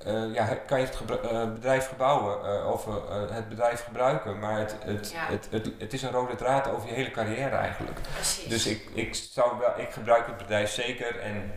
[0.08, 1.00] uh, ja, kan je het
[1.32, 2.88] uh, bedrijf gebouwen uh, of
[3.32, 4.40] het bedrijf gebruiken.
[4.40, 5.26] Maar het, het, ja.
[5.26, 8.00] het, het, het, is een rode draad over je hele carrière eigenlijk.
[8.14, 8.48] Precies.
[8.48, 11.52] Dus ik, ik, zou wel, ik gebruik het bedrijf zeker en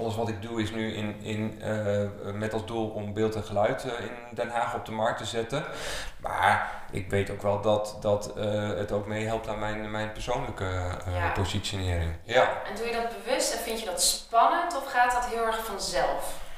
[0.00, 3.44] alles wat ik doe is nu in, in, uh, met als doel om beeld en
[3.44, 5.64] geluid uh, in Den Haag op de markt te zetten.
[6.16, 10.98] Maar ik weet ook wel dat, dat uh, het ook meehelpt aan mijn, mijn persoonlijke
[11.12, 11.30] ja.
[11.34, 12.12] positionering.
[12.22, 12.42] Ja.
[12.42, 15.64] En doe je dat bewust en vind je dat spannend of gaat dat heel erg
[15.64, 16.48] vanzelf?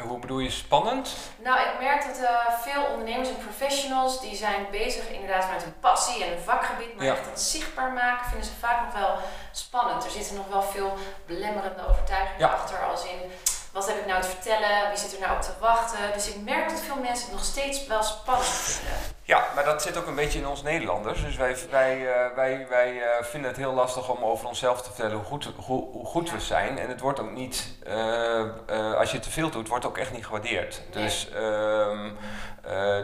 [0.00, 1.16] Hoe bedoel je spannend?
[1.42, 2.28] Nou, ik merk dat uh,
[2.60, 7.04] veel ondernemers en professionals die zijn bezig inderdaad vanuit hun passie en hun vakgebied, maar
[7.04, 7.12] ja.
[7.12, 9.16] echt dat zichtbaar maken vinden ze vaak nog wel
[9.52, 10.04] spannend.
[10.04, 10.94] Er zitten nog wel veel
[11.26, 12.48] belemmerende overtuigingen ja.
[12.48, 13.30] achter, als in
[13.72, 16.12] wat heb ik nou te vertellen, wie zit er nou op te wachten.
[16.12, 18.98] Dus ik merk dat veel mensen het nog steeds wel spannend vinden.
[19.32, 21.22] Ja, maar dat zit ook een beetje in ons Nederlanders.
[21.22, 24.88] Dus wij, wij, uh, wij, wij uh, vinden het heel lastig om over onszelf te
[24.92, 26.78] vertellen hoe goed, hoe, hoe goed we zijn.
[26.78, 30.26] En het wordt ook niet, uh, als je te veel doet, wordt ook echt niet
[30.26, 30.82] gewaardeerd.
[30.90, 32.10] Dus, ehm,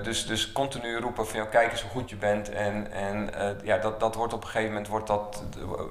[0.02, 2.50] dus, dus continu roepen van jou, kijk eens hoe goed je bent.
[2.50, 3.30] En, en
[3.64, 5.42] ja, dat, dat wordt op een gegeven moment wordt dat,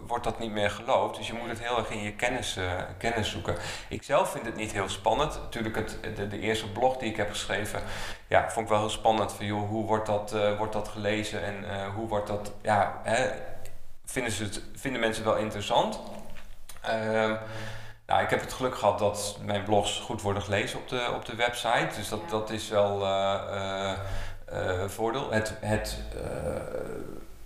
[0.08, 1.18] wordt dat niet meer geloofd.
[1.18, 2.60] Dus je moet het heel erg in je kennis,
[2.98, 3.56] kennis zoeken.
[3.90, 5.40] Ik zelf vind het niet heel spannend.
[5.42, 7.82] Natuurlijk, het, de, de eerste blog die ik heb geschreven,
[8.28, 9.34] ja, vond ik wel heel spannend.
[9.34, 13.00] Van, joh, hoe wordt dat, uh, wordt dat gelezen en uh, hoe wordt dat, ja,
[13.04, 13.30] hè,
[14.06, 16.00] vinden, ze het, vinden mensen wel interessant?
[16.86, 17.32] Uh,
[18.06, 21.26] nou, ik heb het geluk gehad dat mijn blogs goed worden gelezen op de, op
[21.26, 21.90] de website.
[21.96, 23.94] Dus dat, dat is wel uh,
[24.86, 25.32] voordeel.
[25.32, 25.98] Het, het,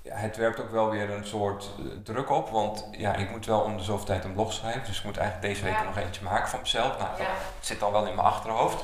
[0.03, 1.69] het werpt ook wel weer een soort
[2.03, 2.49] druk op.
[2.49, 4.83] Want ja, ik moet wel om de zoveel tijd een blog schrijven.
[4.85, 5.83] Dus ik moet eigenlijk deze week ja.
[5.83, 6.97] nog eentje maken van mezelf.
[6.97, 7.27] Nou, dat
[7.59, 8.83] zit dan wel in mijn achterhoofd.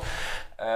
[0.62, 0.68] Um,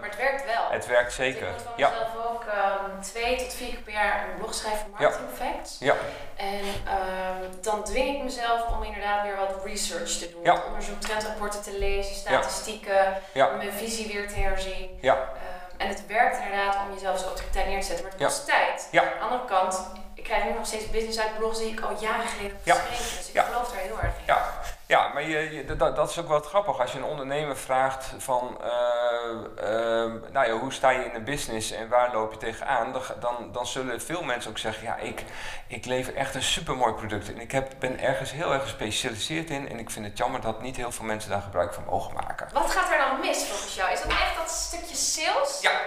[0.00, 0.70] maar het werkt wel.
[0.70, 1.48] Het werkt zeker.
[1.48, 1.92] Ik moet ja.
[2.16, 5.44] ook um, twee tot vier keer per jaar een blog schrijven voor Marketing ja.
[5.44, 5.76] Facts.
[5.78, 5.94] Ja.
[6.36, 10.42] En um, dan dwing ik mezelf om inderdaad weer wat research te doen.
[10.42, 10.62] Ja.
[10.66, 14.98] Onderzoek, trendrapporten te lezen, statistieken, mijn visie weer te herzien.
[15.00, 15.28] Ja.
[15.76, 18.88] en het werkt inderdaad om jezelf zo autoriteit neer te zetten, maar het kost tijd.
[18.90, 19.02] Ja.
[19.02, 19.90] Aan de andere kant,
[20.20, 23.16] ik krijg nu nog steeds business uit blogs die ik al jaren geleden heb geschreven.
[23.16, 24.24] Dus ik geloof daar heel erg in.
[24.26, 24.60] Ja.
[24.90, 26.80] Ja, maar je, je, dat, dat, is ook wel grappig.
[26.80, 28.70] Als je een ondernemer vraagt van, uh,
[29.62, 32.92] uh, nou ja, hoe sta je in de business en waar loop je tegenaan?
[32.92, 35.24] Dan, dan, dan zullen veel mensen ook zeggen, ja, ik,
[35.66, 37.32] ik lever echt een supermooi product.
[37.32, 39.68] En ik heb, ben ergens heel erg gespecialiseerd in.
[39.68, 42.48] En ik vind het jammer dat niet heel veel mensen daar gebruik van mogen maken.
[42.52, 43.92] Wat gaat er dan mis volgens jou?
[43.92, 45.60] Is dat echt dat stukje sales?
[45.60, 45.80] Ja.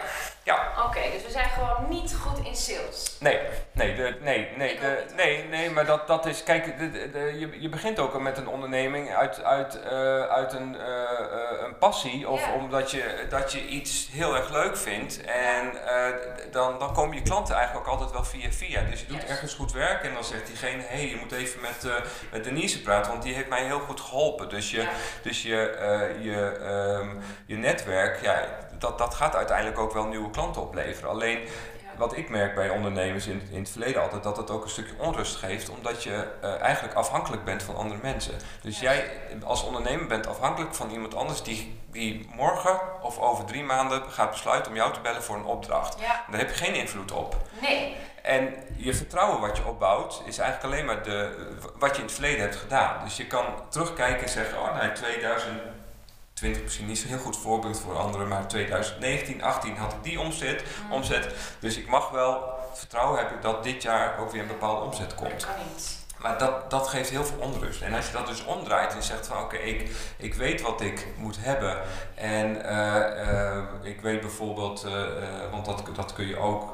[0.44, 0.72] Ja.
[0.78, 3.16] Oké, okay, dus we zijn gewoon niet goed in sales?
[3.20, 3.40] Nee.
[3.72, 7.70] Nee, de, nee, nee, de, nee, nee, maar dat, dat is, kijk, de, je, je
[7.70, 12.42] begint ook met een onderneming uit, uit, eh, uit een, eh, eh, een passie of
[12.46, 12.54] Ja.
[12.54, 15.72] omdat je, dat je iets heel erg leuk vindt en
[16.52, 18.82] dan, dan komen je klanten eigenlijk ook altijd wel via via.
[18.90, 19.30] Dus je doet Yes.
[19.30, 21.88] ergens goed werk en dan zegt diegene, hé, hey, je moet even met,
[22.32, 24.50] met Denise praten, want die heeft mij heel goed geholpen.
[24.50, 24.90] Dus je, Ja.
[25.22, 25.78] dus je,
[26.22, 27.10] je, ehm,
[27.46, 28.46] je netwerk, ja,
[28.84, 31.10] dat, dat gaat uiteindelijk ook wel nieuwe klanten opleveren.
[31.10, 31.40] Alleen
[31.98, 34.94] wat ik merk bij ondernemers in, in het verleden altijd, dat het ook een stukje
[34.98, 38.34] onrust geeft, omdat je eh, eigenlijk afhankelijk bent van andere mensen.
[38.62, 38.92] Dus Ja.
[38.94, 39.12] jij
[39.44, 44.32] als ondernemer bent afhankelijk van iemand anders die, die morgen of over drie maanden gaat
[44.32, 46.00] besluiten om jou te bellen voor een opdracht.
[46.00, 47.36] Ja, Daar heb je geen invloed op.
[47.62, 47.96] nee.
[48.22, 51.48] En je vertrouwen wat je opbouwt is eigenlijk alleen maar de,
[51.80, 53.04] wat je in het verleden hebt gedaan.
[53.04, 54.92] Dus je kan terugkijken en zeggen, oh nee,
[56.34, 60.20] 2020 misschien niet zo'n heel goed voorbeeld voor anderen, maar 2019, 18 had ik die
[60.20, 60.92] omzet, Mm.
[60.92, 61.34] omzet.
[61.60, 62.44] Dus ik mag wel
[62.74, 65.46] vertrouwen hebben dat dit jaar ook weer een bepaalde omzet Dat komt.
[65.46, 66.03] kan niet.
[66.24, 67.82] Maar dat, dat geeft heel veel onrust.
[67.82, 71.08] En als je dat dus omdraait en zegt van oké, ik, ik weet wat ik
[71.18, 71.82] moet hebben.
[72.16, 74.92] En eh, eh, ik weet bijvoorbeeld, eh,
[75.52, 76.72] want dat, dat kun je ook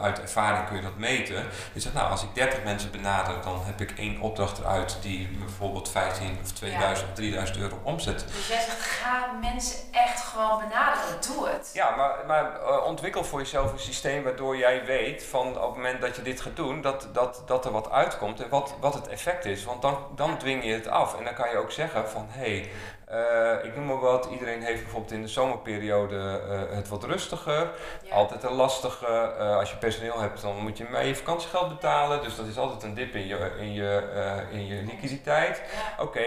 [0.00, 1.46] uit ervaring kun je dat meten.
[1.72, 5.28] Je zegt nou als ik 30 mensen benader, dan heb ik één opdracht eruit die
[5.38, 8.24] bijvoorbeeld 15 of 2000 of 3000 euro omzet.
[8.26, 11.20] Dus jij zegt, ga mensen echt gewoon benaderen.
[11.34, 11.70] Doe het.
[11.72, 16.00] Ja, maar, maar ontwikkel voor jezelf een systeem waardoor jij weet van op het moment
[16.00, 19.08] dat je dit gaat doen, dat, dat, dat er wat uitkomt en wat, wat het
[19.08, 19.64] effect is.
[19.64, 21.18] Want dan, dan dwing je het af.
[21.18, 22.70] En dan kan je ook zeggen van hé, hey,
[23.12, 27.70] eh, ik noem maar wat, iedereen heeft bijvoorbeeld in de zomerperiode eh, het wat rustiger.
[28.02, 28.14] Ja.
[28.14, 29.06] Altijd een lastige.
[29.38, 32.22] eh, als je personeel hebt, dan moet je mee je vakantiegeld betalen.
[32.22, 34.02] Dus dat is altijd een dip in je, in je,
[34.50, 35.62] in je liquiditeit.
[35.96, 36.02] Ja.
[36.02, 36.24] Oké,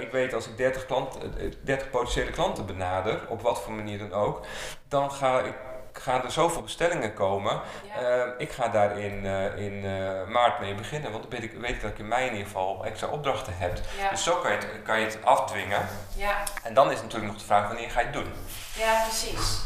[0.00, 3.98] ik weet als ik 30, klant, eh, 30 potentiële klanten benader, op wat voor manier
[3.98, 4.40] dan ook,
[4.88, 5.54] dan ga ik.
[5.98, 7.60] Gaan er zoveel bestellingen komen.
[7.84, 8.00] Ja.
[8.00, 11.52] Eh, ik ga daar in, eh, in eh, maart mee beginnen, want dan weet ik,
[11.60, 13.78] weet ik dat ik in mei in ieder geval extra opdrachten heb.
[13.98, 14.10] Ja.
[14.10, 15.88] Dus zo kan je, het, kan je het afdwingen.
[16.16, 16.42] Ja.
[16.62, 18.32] En dan is natuurlijk nog de vraag wanneer ga je het doen.
[18.76, 19.60] Ja, precies.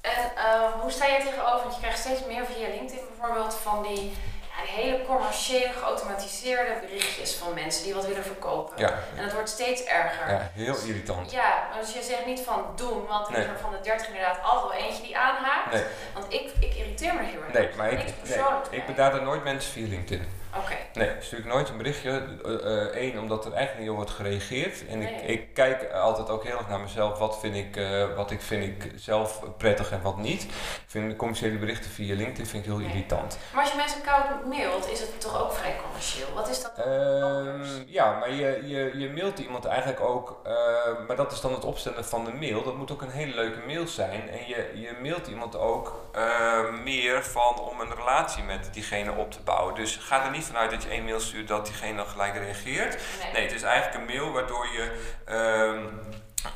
[0.00, 0.32] En
[0.80, 1.60] hoe sta jij tegenover?
[1.62, 4.16] Want je krijgt steeds meer via LinkedIn bijvoorbeeld van die
[4.66, 8.78] hele commerciële, geautomatiseerde berichtjes van mensen die wat willen verkopen.
[8.78, 10.30] Ja, En het wordt steeds erger.
[10.30, 11.30] ja heel irritant.
[11.30, 13.44] Ja, dus je zegt niet van doen, want Nee.
[13.44, 15.72] er van de 30 inderdaad altijd wel eentje die aanhaakt.
[15.72, 15.84] Nee.
[16.14, 17.52] Want ik, ik irriteer me heel erg.
[17.52, 18.38] Nee, maar ik, nee,
[18.70, 18.94] ik bij.
[18.94, 20.28] benader nooit mensen via LinkedIn.
[20.58, 20.74] Oké.
[20.92, 22.22] Nee, stuur ik nooit een berichtje.
[22.92, 24.86] Eén, omdat er eigenlijk niet op wordt gereageerd.
[24.88, 25.14] En Nee.
[25.14, 27.18] ik, ik kijk altijd ook heel erg naar mezelf.
[27.18, 30.42] Wat vind ik, eh, wat ik, vind ik zelf prettig en wat niet.
[30.42, 30.50] Ik
[30.86, 32.88] vind de commerciële berichten via LinkedIn vind ik heel Nee.
[32.88, 33.38] irritant.
[33.52, 36.26] Maar als je mensen koud mailt, is het toch ook vrij commercieel?
[36.34, 36.72] Wat is dat?
[36.78, 40.52] Ehm, ja, maar je, je, je mailt iemand eigenlijk ook, eh,
[41.06, 42.62] maar dat is dan het opstellen van de mail.
[42.62, 44.28] Dat moet ook een hele leuke mail zijn.
[44.30, 49.32] En je, je mailt iemand ook eh, meer van om een relatie met diegene op
[49.32, 49.74] te bouwen.
[49.74, 52.94] Dus ga er niet vanuit dat je één mail stuurt dat diegene dan gelijk reageert.
[53.22, 53.32] Nee.
[53.32, 55.84] Nee, het is eigenlijk een mail waardoor je ehm,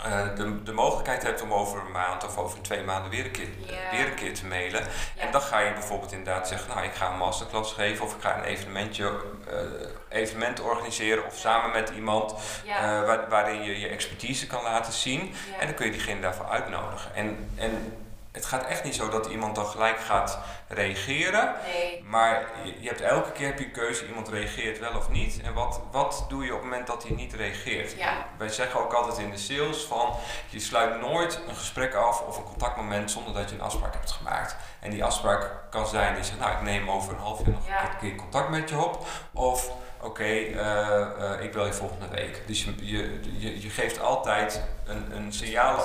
[0.04, 3.30] eh, de, de mogelijkheid hebt om over een maand of over twee maanden weer een
[3.30, 3.48] keer,
[3.90, 4.82] weer een keer te mailen.
[5.16, 8.20] En dan ga je bijvoorbeeld inderdaad zeggen, nou ik ga een masterclass geven of ik
[8.22, 9.10] ga een evenementje,
[9.48, 12.34] eh, evenement organiseren of samen met iemand
[12.66, 15.34] eh, waar- waarin je je expertise kan laten zien.
[15.58, 17.14] En dan kun je diegene daarvoor uitnodigen.
[17.14, 17.96] En, en
[18.32, 20.38] het gaat echt niet zo dat iemand dan gelijk gaat
[20.68, 21.54] reageren.
[21.72, 22.02] Nee.
[22.04, 25.40] Maar je, je hebt elke keer heb je keuze, iemand reageert wel of niet.
[25.42, 27.96] En wat, wat doe je op het moment dat hij niet reageert?
[27.96, 28.26] Ja.
[28.38, 30.14] Wij zeggen ook altijd in de sales van
[30.48, 34.10] je sluit nooit een gesprek af of een contactmoment zonder dat je een afspraak hebt
[34.10, 34.56] gemaakt.
[34.80, 37.66] En die afspraak kan zijn, die zegt nou ik neem over een half jaar nog
[37.66, 37.82] Ja.
[37.82, 39.06] een keer contact met je op.
[39.32, 41.00] Of oké, eh,
[41.34, 42.42] eh, ik bel je volgende week.
[42.46, 45.84] Dus je, je, je, je geeft altijd een, een signaal,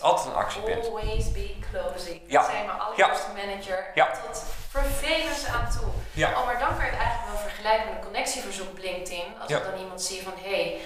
[0.00, 0.86] altijd een actiepunt.
[0.86, 2.20] Always be closing.
[2.26, 2.40] Ja.
[2.40, 3.84] Dat zei mijn allereerste manager.
[3.94, 4.10] Ja.
[4.26, 5.88] Tot vervelens aan toe.
[6.12, 6.30] Ja.
[6.30, 9.24] Oh, maar dan kan je het eigenlijk wel vergelijken met een connectieverzoek op LinkedIn.
[9.40, 9.56] Als Ja.
[9.58, 10.80] ik dan iemand zie van, hé, hey,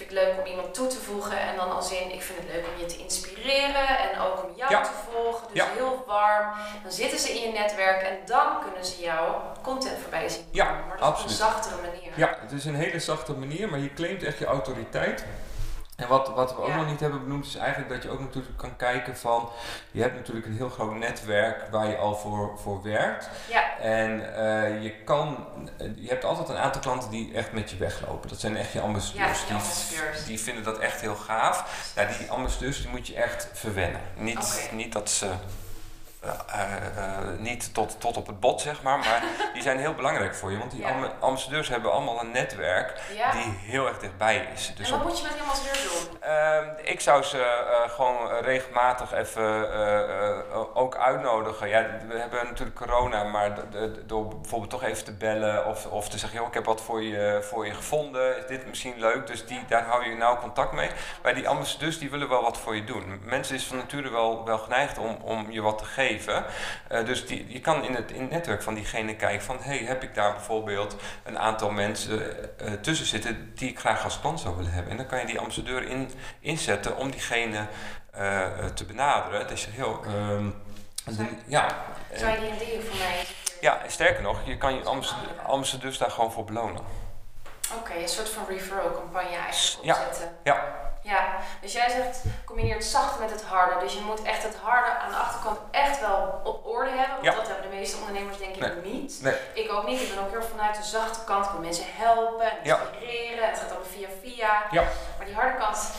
[0.00, 1.38] vind ik leuk om iemand toe te voegen.
[1.40, 4.50] En dan als in, ik vind het leuk om je te inspireren en ook om
[4.56, 4.80] jou Ja.
[4.82, 5.46] te volgen.
[5.52, 5.66] Dus Ja.
[5.74, 6.46] heel warm.
[6.82, 10.44] Dan zitten ze in je netwerk en dan kunnen ze jou content voorbij zien.
[10.50, 11.40] Ja, maar dat absoluut.
[11.40, 12.12] op een zachtere manier.
[12.16, 15.24] Ja, het is een hele zachte manier, maar je claimt echt je autoriteit.
[16.00, 16.76] En wat, wat we ook Ja.
[16.76, 19.48] nog niet hebben benoemd is eigenlijk dat je ook natuurlijk kan kijken van...
[19.90, 23.28] Je hebt natuurlijk een heel groot netwerk waar je al voor, voor werkt.
[23.50, 23.78] Ja.
[23.78, 25.46] En eh, je kan...
[25.96, 28.28] Je hebt altijd een aantal klanten die echt met je weglopen.
[28.28, 29.40] Dat zijn echt je ambassadeurs.
[29.40, 30.24] Ja, die, ambassadeurs.
[30.24, 31.92] die vinden dat echt heel gaaf.
[31.96, 34.00] Ja, die ambassadeurs die moet je echt verwennen.
[34.16, 35.30] Niet, niet dat ze
[36.24, 39.22] uh, niet tot, tot op het bot, zeg maar, maar
[39.54, 40.58] die zijn heel belangrijk voor je.
[40.58, 40.86] Want die
[41.20, 44.72] ambassadeurs hebben allemaal een netwerk die heel erg dichtbij is.
[44.76, 46.18] Dus en wat moet je met die ambassadeurs doen?
[46.24, 49.68] Uh, ik zou ze uh, gewoon regelmatig even
[50.74, 51.68] ook uitnodigen.
[51.68, 53.54] Ja, we hebben natuurlijk corona, maar
[54.06, 57.02] door bijvoorbeeld toch even te bellen of, of te zeggen, joh, ik heb wat voor
[57.02, 59.26] je, voor je gevonden, is dit misschien leuk?
[59.26, 60.90] Dus die, daar hou je nauw contact mee.
[61.22, 63.20] Maar die ambassadeurs die willen wel wat voor je doen.
[63.24, 66.09] Mensen is van nature wel, wel geneigd om, om je wat te geven.
[66.10, 69.56] Uh, dus die, je kan in het, in het netwerk van diegene kijken van...
[69.60, 73.52] hey, heb ik daar bijvoorbeeld een aantal mensen uh, tussen zitten...
[73.54, 74.90] die ik graag als klant zou willen hebben.
[74.90, 77.66] En dan kan je die ambassadeur in, inzetten om diegene
[78.18, 79.40] uh, te benaderen.
[79.40, 80.00] Dat is heel...
[80.06, 80.62] Um,
[81.06, 81.76] zou, ja,
[82.14, 83.24] zou je die ideeën voor mij...
[83.60, 84.82] Ja, sterker nog, je kan je
[85.46, 86.82] ambassadeurs daar gewoon voor belonen.
[87.78, 90.36] Oké, een soort van referral campagne eigenlijk opzetten.
[90.42, 90.89] Ja, ja.
[91.02, 93.80] Ja, dus jij zegt combineer het zachte met het harde.
[93.80, 97.24] Dus je moet echt het harde aan de achterkant echt wel op orde hebben.
[97.24, 99.18] Want dat hebben de meeste ondernemers denk ik niet.
[99.22, 99.34] Nee.
[99.52, 100.00] Ik ook niet.
[100.00, 101.44] Ik ben ook heel vanuit de zachte kant.
[101.44, 103.48] Ik wil mensen helpen en inspireren.
[103.48, 104.62] Het gaat allemaal via via.
[104.70, 104.82] Ja.
[105.16, 105.90] Maar die harde kant,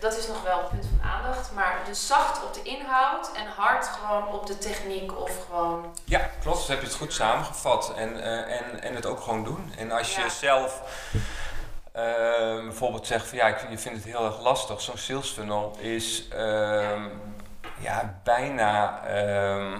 [0.00, 1.52] dat is nog wel een punt van aandacht.
[1.52, 5.94] Maar dus zacht op de inhoud en hard gewoon op de techniek of gewoon...
[6.04, 6.58] Ja, klopt.
[6.58, 7.92] Dus heb je het goed samengevat.
[7.96, 9.72] En, uh, en, en het ook gewoon doen.
[9.76, 10.82] En als je zelf
[11.96, 14.80] uh, bijvoorbeeld zegt van ja, ik, je vindt het heel erg lastig.
[14.80, 17.02] Zo'n sales funnel is uh,
[17.78, 19.76] ja, bijna uh,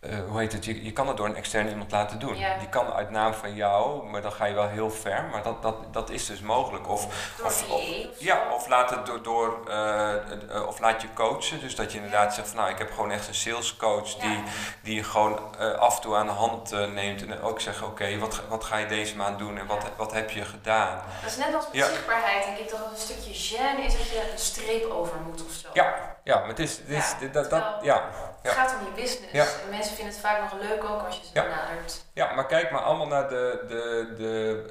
[0.00, 2.34] uh, hoe heet het, je, je kan het door een externe iemand laten doen.
[2.58, 5.24] Die kan uit naam van jou, maar dan ga je wel heel ver.
[5.24, 6.88] Maar dat, dat, dat is dus mogelijk.
[6.88, 7.04] Of,
[7.44, 7.64] of,
[8.18, 10.12] ja, of laat het door, door uh,
[10.50, 11.60] uh, of laat je coachen.
[11.60, 14.20] Dus dat je inderdaad zegt van nou, ik heb gewoon echt een salescoach ja.
[14.20, 14.42] die,
[14.82, 17.26] die je gewoon af en toe aan de hand neemt.
[17.26, 20.30] En ook zegt oké, wat, wat ga je deze maand doen en wat, wat heb
[20.30, 21.02] je gedaan?
[21.22, 24.08] Dat is net als met zichtbaarheid, denk ik dat het een stukje gêne is dat
[24.08, 25.68] je een streep over moet of zo.
[25.72, 28.10] Ja, ja maar het is, het is dat, dat, ja.
[28.42, 29.62] Het gaat om je business.
[29.62, 31.42] En mensen vinden het vaak nog leuk ook als je ze ja.
[31.42, 32.04] benadert.
[32.12, 34.64] Ja, maar kijk maar allemaal naar de, de, de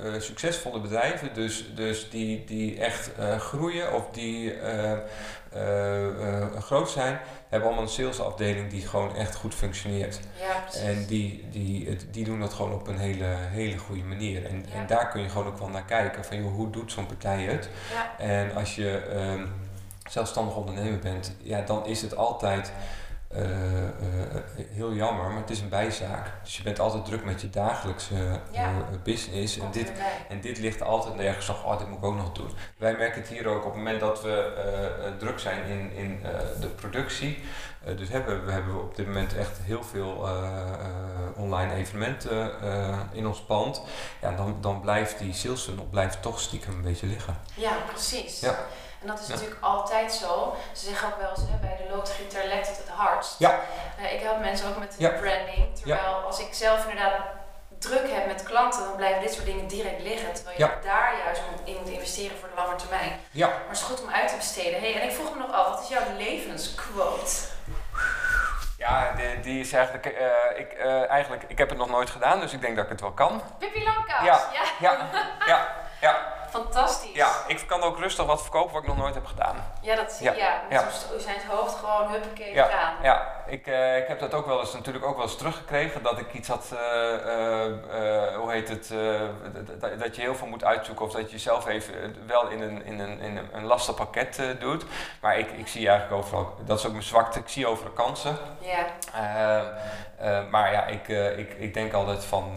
[0.00, 1.34] uh, uh, succesvolle bedrijven.
[1.34, 4.58] Dus, dus die, die echt uh, groeien of die
[6.58, 10.20] groot zijn, hebben allemaal een salesafdeling die gewoon echt goed functioneert.
[10.40, 10.82] Ja, precies.
[10.82, 14.46] En die, die, die doen dat gewoon op een hele, hele goede manier.
[14.46, 14.74] En, ja.
[14.74, 16.24] en daar kun je gewoon ook wel naar kijken.
[16.24, 17.68] Van joh, hoe doet zo'n partij het?
[17.92, 18.24] Ja.
[18.24, 19.02] En als je
[20.08, 22.72] zelfstandig ondernemer bent, ja, dan is het altijd
[23.36, 23.90] uh, uh,
[24.70, 26.32] heel jammer, maar het is een bijzaak.
[26.42, 28.72] Dus je bent altijd druk met je dagelijkse ja.
[29.02, 29.58] business.
[29.58, 29.92] En dit,
[30.28, 32.50] en dit ligt altijd nergens nog, oh, dit moet ik ook nog doen.
[32.76, 36.20] Wij merken het hier ook op het moment dat we druk zijn in, in
[36.60, 37.38] de productie.
[37.96, 40.28] dus hebben we hebben op dit moment echt heel veel
[41.36, 42.50] online evenementen
[43.12, 43.82] in ons pand.
[44.20, 47.36] Ja, dan, dan blijft die sales blijft toch stiekem een beetje liggen.
[47.54, 48.40] Ja, precies.
[48.40, 48.58] Ja.
[49.00, 50.56] En dat is natuurlijk altijd zo.
[50.72, 53.34] Ze zeggen ook wel eens, hè, bij de loodgieter lekt het het hardst.
[53.38, 53.60] Ja.
[53.98, 55.76] Uh, ik help mensen ook met branding.
[55.76, 57.20] Terwijl als ik zelf inderdaad
[57.78, 60.32] druk heb met klanten, dan blijven dit soort dingen direct liggen.
[60.32, 63.20] Terwijl je daar juist in moet investeren voor de lange termijn.
[63.30, 63.46] Ja.
[63.46, 64.80] Maar het is goed om uit te besteden.
[64.80, 67.30] Hey, en ik vroeg me nog af, wat is jouw levensquote?
[68.78, 72.40] Ja, die, die is eigenlijk, uh, ik, uh, eigenlijk, ik heb het nog nooit gedaan,
[72.40, 73.42] dus ik denk dat ik het wel kan.
[73.58, 74.40] Pippi Langkous, ja.
[74.52, 75.08] Ja, ja,
[75.46, 75.68] ja.
[76.00, 76.36] Ja.
[76.50, 77.14] Fantastisch.
[77.14, 79.56] Ja, ik kan ook rustig wat verkopen wat ik nog nooit heb gedaan.
[79.80, 80.36] Ja, dat zie je.
[80.36, 80.80] Ja, ja.
[80.80, 81.18] ja.
[81.18, 82.64] zijn hoofd gewoon huppakee ja.
[82.64, 82.94] gaan.
[83.02, 86.02] Ja, ik, uh, ik heb dat ook wel eens natuurlijk ook wel eens teruggekregen.
[86.02, 88.92] Dat ik iets had, uh, uh, hoe heet het,
[89.80, 91.04] dat, dat je heel veel moet uitzoeken.
[91.04, 94.40] Of dat je zelf even wel in een, in een, in een, een lastig pakket
[94.58, 94.84] doet.
[95.20, 98.36] Maar ik, ik zie eigenlijk overal, dat is ook mijn zwakte, ik zie overal kansen.
[98.58, 98.86] Ja.
[100.50, 101.08] maar ja, ik,
[101.38, 102.52] ik, ik denk altijd van,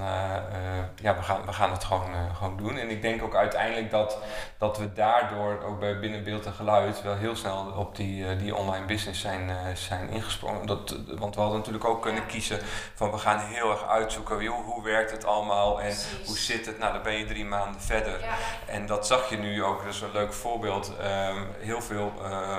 [0.96, 2.78] ja, we gaan, we gaan het gewoon, gewoon doen.
[2.78, 4.18] En ik denk ook uiteindelijk dat,
[4.58, 8.56] dat we daardoor ook bij binnenbeeld en geluid wel heel snel op die, uh, die
[8.56, 10.66] online business zijn, uh, zijn ingesprongen.
[10.66, 12.60] Dat, want we hadden natuurlijk ook kunnen kiezen
[12.96, 16.28] van we gaan heel erg uitzoeken joh, hoe werkt het allemaal en Precies.
[16.28, 16.80] hoe zit het.
[16.80, 18.20] Nou, dan ben je drie maanden verder.
[18.22, 18.36] Ja.
[18.68, 20.94] En dat zag je nu ook, dat is een leuk voorbeeld.
[21.02, 22.58] Um, heel veel uh,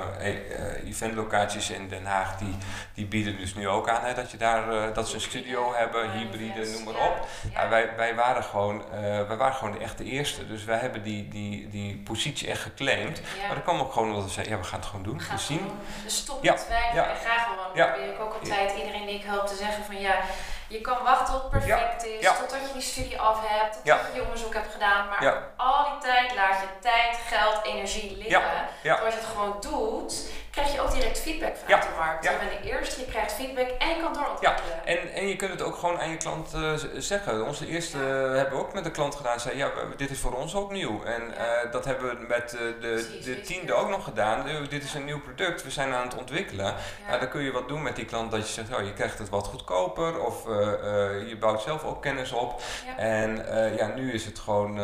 [0.84, 2.56] eventlocaties in Den Haag die,
[2.94, 6.10] die bieden dus nu ook aan hè, dat je daar dat ze een studio hebben,
[6.10, 7.26] hybride, noem maar op.
[7.52, 7.68] Ja.
[7.68, 8.82] wij, wij, waren gewoon,
[9.28, 10.46] wij waren gewoon de echte eerste.
[10.46, 13.18] Dus wij hebben die die, die, positie echt geclaimd.
[13.18, 13.46] Ja.
[13.46, 15.18] Maar dat kwam ook gewoon omdat we zeiden, ja, we gaan het gewoon doen.
[15.18, 15.70] We, zien.
[16.04, 16.52] Dus stop Ja.
[16.52, 17.10] met twijfelen Ja.
[17.10, 17.70] en ga gewoon.
[17.74, 17.86] Ja.
[17.86, 20.14] probeer ik ook altijd iedereen die ik help te zeggen van ja,
[20.68, 24.18] je kan wachten tot het perfect is, totdat je die studie af hebt, totdat je
[24.20, 25.08] je onderzoek hebt gedaan.
[25.08, 28.40] Maar al die tijd laat je tijd, geld, energie liggen.
[29.04, 30.14] Als je het gewoon doet,
[30.52, 31.90] krijg je ook direct feedback vanuit Ja.
[31.90, 32.24] de markt.
[32.24, 32.30] Ja.
[32.30, 34.84] Je bent de eerste, je krijgt feedback en je kan doorontwikkelen.
[34.86, 37.46] En, en je kunt het ook gewoon aan je klant eh, zeggen.
[37.46, 38.04] Onze eerste Ja.
[38.04, 39.40] eh, hebben we ook met de klant gedaan.
[39.40, 41.02] Zei, ja, dit is voor ons ook nieuw.
[41.04, 41.54] En Ja.
[41.62, 44.46] eh, dat hebben we met de, Precies, de tiende ook nog gedaan.
[44.68, 46.64] Dit is een nieuw product, we zijn aan het ontwikkelen.
[46.66, 46.74] Ja.
[47.10, 49.18] Ja, dan kun je wat doen met die klant dat je zegt, oh, je krijgt
[49.18, 50.20] het wat goedkoper.
[50.20, 50.44] Of
[51.28, 52.60] je bouwt zelf ook kennis op.
[52.86, 52.96] Ja.
[52.98, 53.44] En
[53.76, 54.74] ja, nu is het gewoon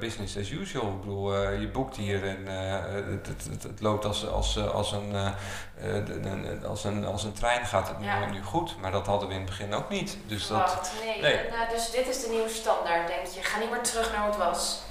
[0.00, 0.88] business as usual.
[0.88, 5.26] Ik bedoel, je boekt hier en het, het, het, loopt als, als, als, een, eh,
[5.26, 8.24] eh, de- als, een, als een trein gaat het nu, Ja.
[8.26, 8.76] nu goed.
[8.80, 10.16] Maar dat hadden we in het begin ook niet.
[10.26, 11.32] Dus dat, nee.
[11.50, 13.42] Nou, dus dit is de nieuwe standaard, denk je.
[13.42, 14.84] Ga niet meer terug naar hoe het was.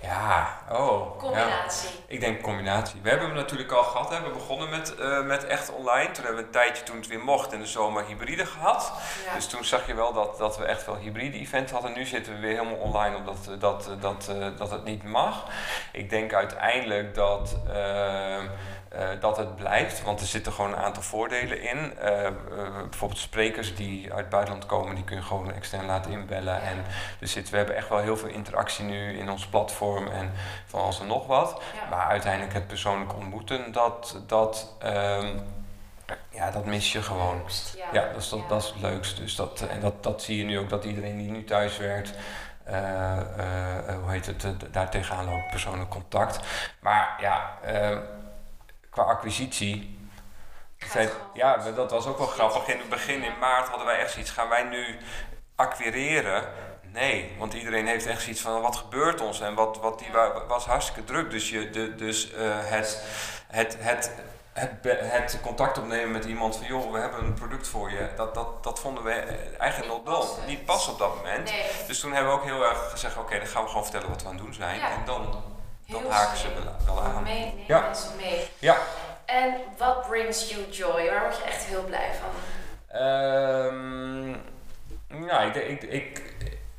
[0.00, 1.14] ja, oh.
[1.14, 1.20] Ja.
[1.20, 1.88] Combinatie.
[2.06, 3.00] Ik denk combinatie.
[3.02, 4.10] We hebben hem natuurlijk al gehad.
[4.10, 4.22] Hè.
[4.22, 6.10] We begonnen met, eh, met echt online.
[6.10, 8.92] Toen hebben we een tijdje toen het weer mocht in de zomer hybride gehad.
[9.26, 9.34] Ja.
[9.34, 11.92] Dus toen zag je wel dat, dat we echt wel hybride events hadden.
[11.92, 15.02] Nu zitten we weer helemaal online omdat eh, dat, eh, dat, eh, dat het niet
[15.04, 15.44] mag.
[15.92, 18.38] Ik denk uiteindelijk dat, eh,
[18.98, 21.98] eh, dat het blijft, want er zitten gewoon een aantal voordelen in.
[21.98, 22.32] Eh, eh,
[22.90, 26.62] bijvoorbeeld sprekers die uit het buitenland komen, die kun je gewoon extern laten inbellen.
[26.62, 26.84] En
[27.18, 30.32] dus zit, we hebben echt wel heel veel interactie nu in ons platform en
[30.66, 31.62] van alles en nog wat.
[31.74, 31.88] Ja.
[31.90, 35.28] Maar uiteindelijk het persoonlijk ontmoeten, dat, dat, ehm,
[36.30, 37.42] ja, dat mis je gewoon.
[37.76, 39.16] Ja, Ja, dat is, dat, is het leukst.
[39.16, 42.12] Dus dat, en dat, dat zie je nu ook, dat iedereen die nu thuis werkt,
[44.02, 46.40] hoe heet het, eh, daar tegenaan loopt, persoonlijk contact.
[46.80, 47.98] Maar ja, eh,
[48.96, 49.98] qua acquisitie,
[50.78, 52.66] zijn- ja, dat was ook wel grappig.
[52.68, 54.98] In het begin, in maart, hadden wij echt zoiets, gaan wij nu
[55.56, 56.44] acquireren?
[56.92, 59.40] Nee, want iedereen heeft echt zoiets van, wat gebeurt ons?
[59.40, 61.30] En wat, wat die wa- was hartstikke druk.
[61.30, 63.02] Dus, je, de, dus eh, het,
[63.48, 64.10] het, het,
[64.52, 64.78] het,
[65.12, 68.08] het contact opnemen met iemand van, joh, we hebben een product voor je.
[68.16, 69.12] Dat, dat, dat vonden we
[69.58, 70.46] eigenlijk nog dom.
[70.46, 71.50] Niet pas op dat moment.
[71.50, 74.08] Nee, Dus toen hebben we ook heel erg gezegd, oké, dan gaan we gewoon vertellen
[74.08, 74.78] wat we aan het doen zijn.
[74.78, 74.90] Ja.
[74.90, 75.42] En dan,
[75.86, 76.48] dan heel haken ze
[76.86, 77.22] wel, aan.
[77.22, 77.80] Mee, neem Ja.
[77.80, 78.48] mensen mee.
[78.58, 78.76] Ja.
[79.24, 81.10] En wat brings you joy?
[81.10, 82.30] Waar word je echt heel blij van?
[85.26, 86.22] Ja, ik, denk- ik, ik,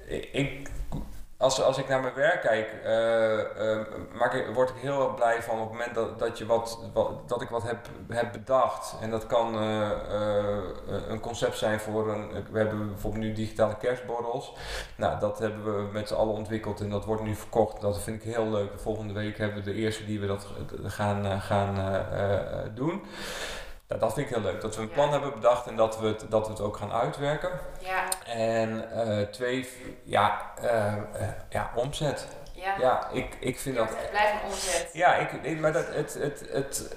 [0.08, 0.66] ik, ik-
[1.38, 5.43] als, als ik naar mijn werk kijk, eh, eh, maak ik, word ik heel blij
[5.43, 6.80] van op het moment dat, dat, je wat,
[7.28, 8.95] dat ik wat heb, heb bedacht.
[9.02, 9.91] En dat kan eh,
[11.08, 12.30] een concept zijn voor een.
[12.52, 14.54] We hebben bijvoorbeeld nu digitale kerstborrels.
[14.95, 17.82] Nou, dat hebben we met z'n allen ontwikkeld en dat wordt nu verkocht.
[17.82, 18.71] Dat vind ik heel leuk.
[18.76, 20.47] Volgende week hebben we de eerste die we dat
[20.84, 22.06] gaan, gaan
[22.73, 23.02] doen.
[23.88, 24.62] Nou, dat vind ik heel leuk.
[24.62, 24.93] Dat we een Ja.
[24.93, 27.50] plan hebben bedacht en dat we het, dat we het ook gaan uitwerken.
[27.80, 29.69] Ja, En eh, twee,
[30.04, 31.02] ja, eh, eh,
[31.50, 32.28] ja, omzet.
[32.54, 32.76] ja.
[32.80, 33.86] Ja, ik, ik vind dat.
[33.86, 34.89] wordt echt blij van omzet.
[34.93, 36.95] Ja, ik, ik- maar dat, het, het, het,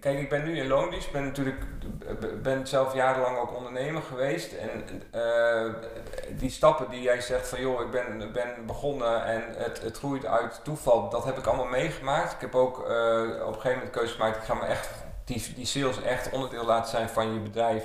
[0.00, 1.06] kijk, ik ben nu in loondienst.
[1.06, 1.64] Ik ben natuurlijk,
[2.42, 4.52] ben zelf jarenlang ook ondernemer geweest.
[4.52, 4.84] En
[6.38, 10.26] die stappen die jij zegt van, joh, ik ben, ben begonnen en het, het groeit
[10.26, 11.08] uit toeval.
[11.08, 12.32] Dat heb ik allemaal meegemaakt.
[12.32, 14.88] Ik heb ook op een gegeven moment de keuze gemaakt, ik ga me echt,
[15.32, 17.84] die, die sales echt onderdeel laten zijn van je bedrijf.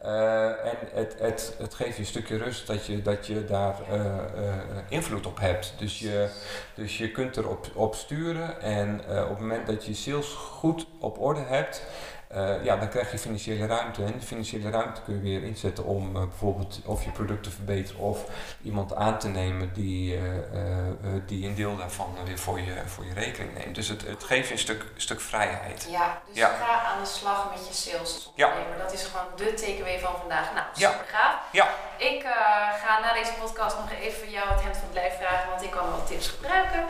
[0.00, 3.74] Eh, en het, het, het geeft je een stukje rust dat je, dat je daar
[3.90, 4.56] eh, eh,
[4.88, 5.74] invloed op hebt.
[5.76, 6.28] Dus je,
[6.74, 11.18] dus je kunt erop op sturen en op het moment dat je sales goed op
[11.18, 11.82] orde hebt,
[12.30, 14.04] eh, ja, dan krijg je financiële ruimte.
[14.04, 17.50] En die financiële ruimte kun je weer inzetten om eh, bijvoorbeeld of je product te
[17.50, 18.18] verbeteren of
[18.62, 20.22] iemand aan te nemen die, eh,
[21.26, 23.74] die een deel daarvan weer voor je, voor je rekening neemt.
[23.74, 25.86] Dus het, het geeft je een stuk, stuk vrijheid.
[25.90, 26.48] Ja, dus Ja.
[26.48, 28.52] ga aan de slag met je sales als Ja.
[28.78, 30.54] Dat is gewoon de takeaway van vandaag.
[30.54, 31.34] Nou, super gaaf.
[31.52, 31.68] Ja.
[31.96, 32.22] Ik
[32.84, 35.70] ga na deze podcast nog even jou het hemd van het lijf vragen, want ik
[35.70, 36.84] kan wel tips gebruiken.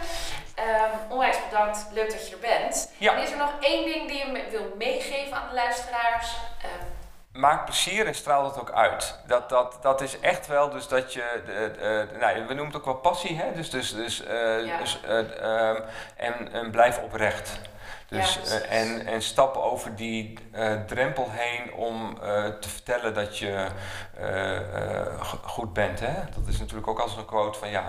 [0.60, 2.92] Ehm, onwijs bedankt, leuk dat je er bent.
[2.98, 3.14] Ja.
[3.14, 6.36] En is er nog één ding die je me- wil meegeven aan de luisteraars?
[6.62, 9.18] Ehm, maak plezier en straal het ook uit.
[9.26, 12.76] Dat, dat, dat is echt wel, dus dat je, de, de- nou, we noemen het
[12.76, 13.52] ook wel passie, hè?
[13.52, 14.78] Dus, dus, dus, eh, Ja.
[14.78, 15.18] dus eh,
[15.68, 15.82] ehm,
[16.16, 17.60] en, en blijf oprecht.
[18.08, 20.38] Dus, Ja, eh, en, en stap over die
[20.86, 22.18] drempel heen om
[22.60, 23.66] te vertellen dat je
[25.20, 26.00] go- goed bent.
[26.00, 26.12] Hè?
[26.34, 27.84] Dat is natuurlijk ook als een quote van ja,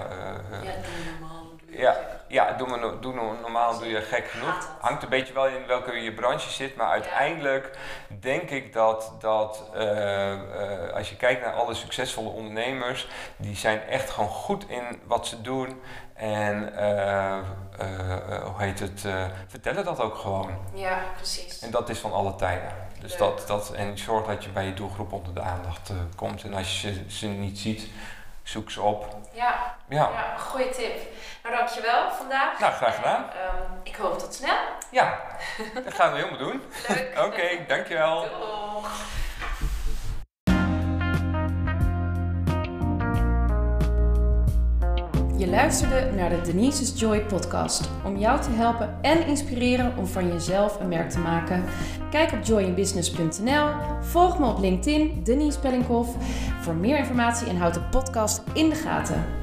[0.64, 0.72] ja,
[1.20, 1.50] normaal.
[1.78, 1.98] Ja.
[2.28, 4.70] ja, doe, maar doe no- normaal doe je gek genoeg.
[4.80, 7.78] Hangt een beetje wel in welke je branche zit, maar uiteindelijk
[8.20, 13.08] denk ik dat, dat eh, eh, als je kijkt naar alle succesvolle ondernemers,
[13.38, 15.82] die zijn echt gewoon goed in wat ze doen.
[16.14, 17.38] En eh,
[18.44, 19.06] hoe heet het,
[19.48, 20.58] vertellen dat ook gewoon.
[20.74, 21.62] Ja, precies.
[21.62, 22.74] En dat is van alle tijden.
[23.00, 23.20] Dus Leuk.
[23.20, 26.44] dat, dat, en zorg dat je bij je doelgroep onder de aandacht komt.
[26.44, 27.88] En als je ze, ze niet ziet,
[28.44, 29.06] zoek ze op.
[29.34, 31.00] Ja, Ja, ja, goede tip.
[31.44, 32.60] Nou, dankjewel vandaag.
[32.60, 33.30] Nou, graag gedaan.
[33.30, 34.58] En, ehm, ik hoop tot snel.
[34.92, 35.18] ja.
[35.84, 36.64] dat gaan we helemaal doen.
[36.88, 37.20] Leuk.
[37.26, 38.22] Oké, dankjewel.
[38.22, 38.90] Doeg.
[45.42, 50.28] Je luisterde naar de Denise's Joy podcast om jou te helpen en inspireren om van
[50.28, 51.64] jezelf een merk te maken.
[52.10, 53.68] Kijk op joyinbusiness.nl,
[54.02, 56.16] volg me op LinkedIn, Denise Pellinghoff,
[56.62, 59.41] voor meer informatie en houd de podcast in de gaten.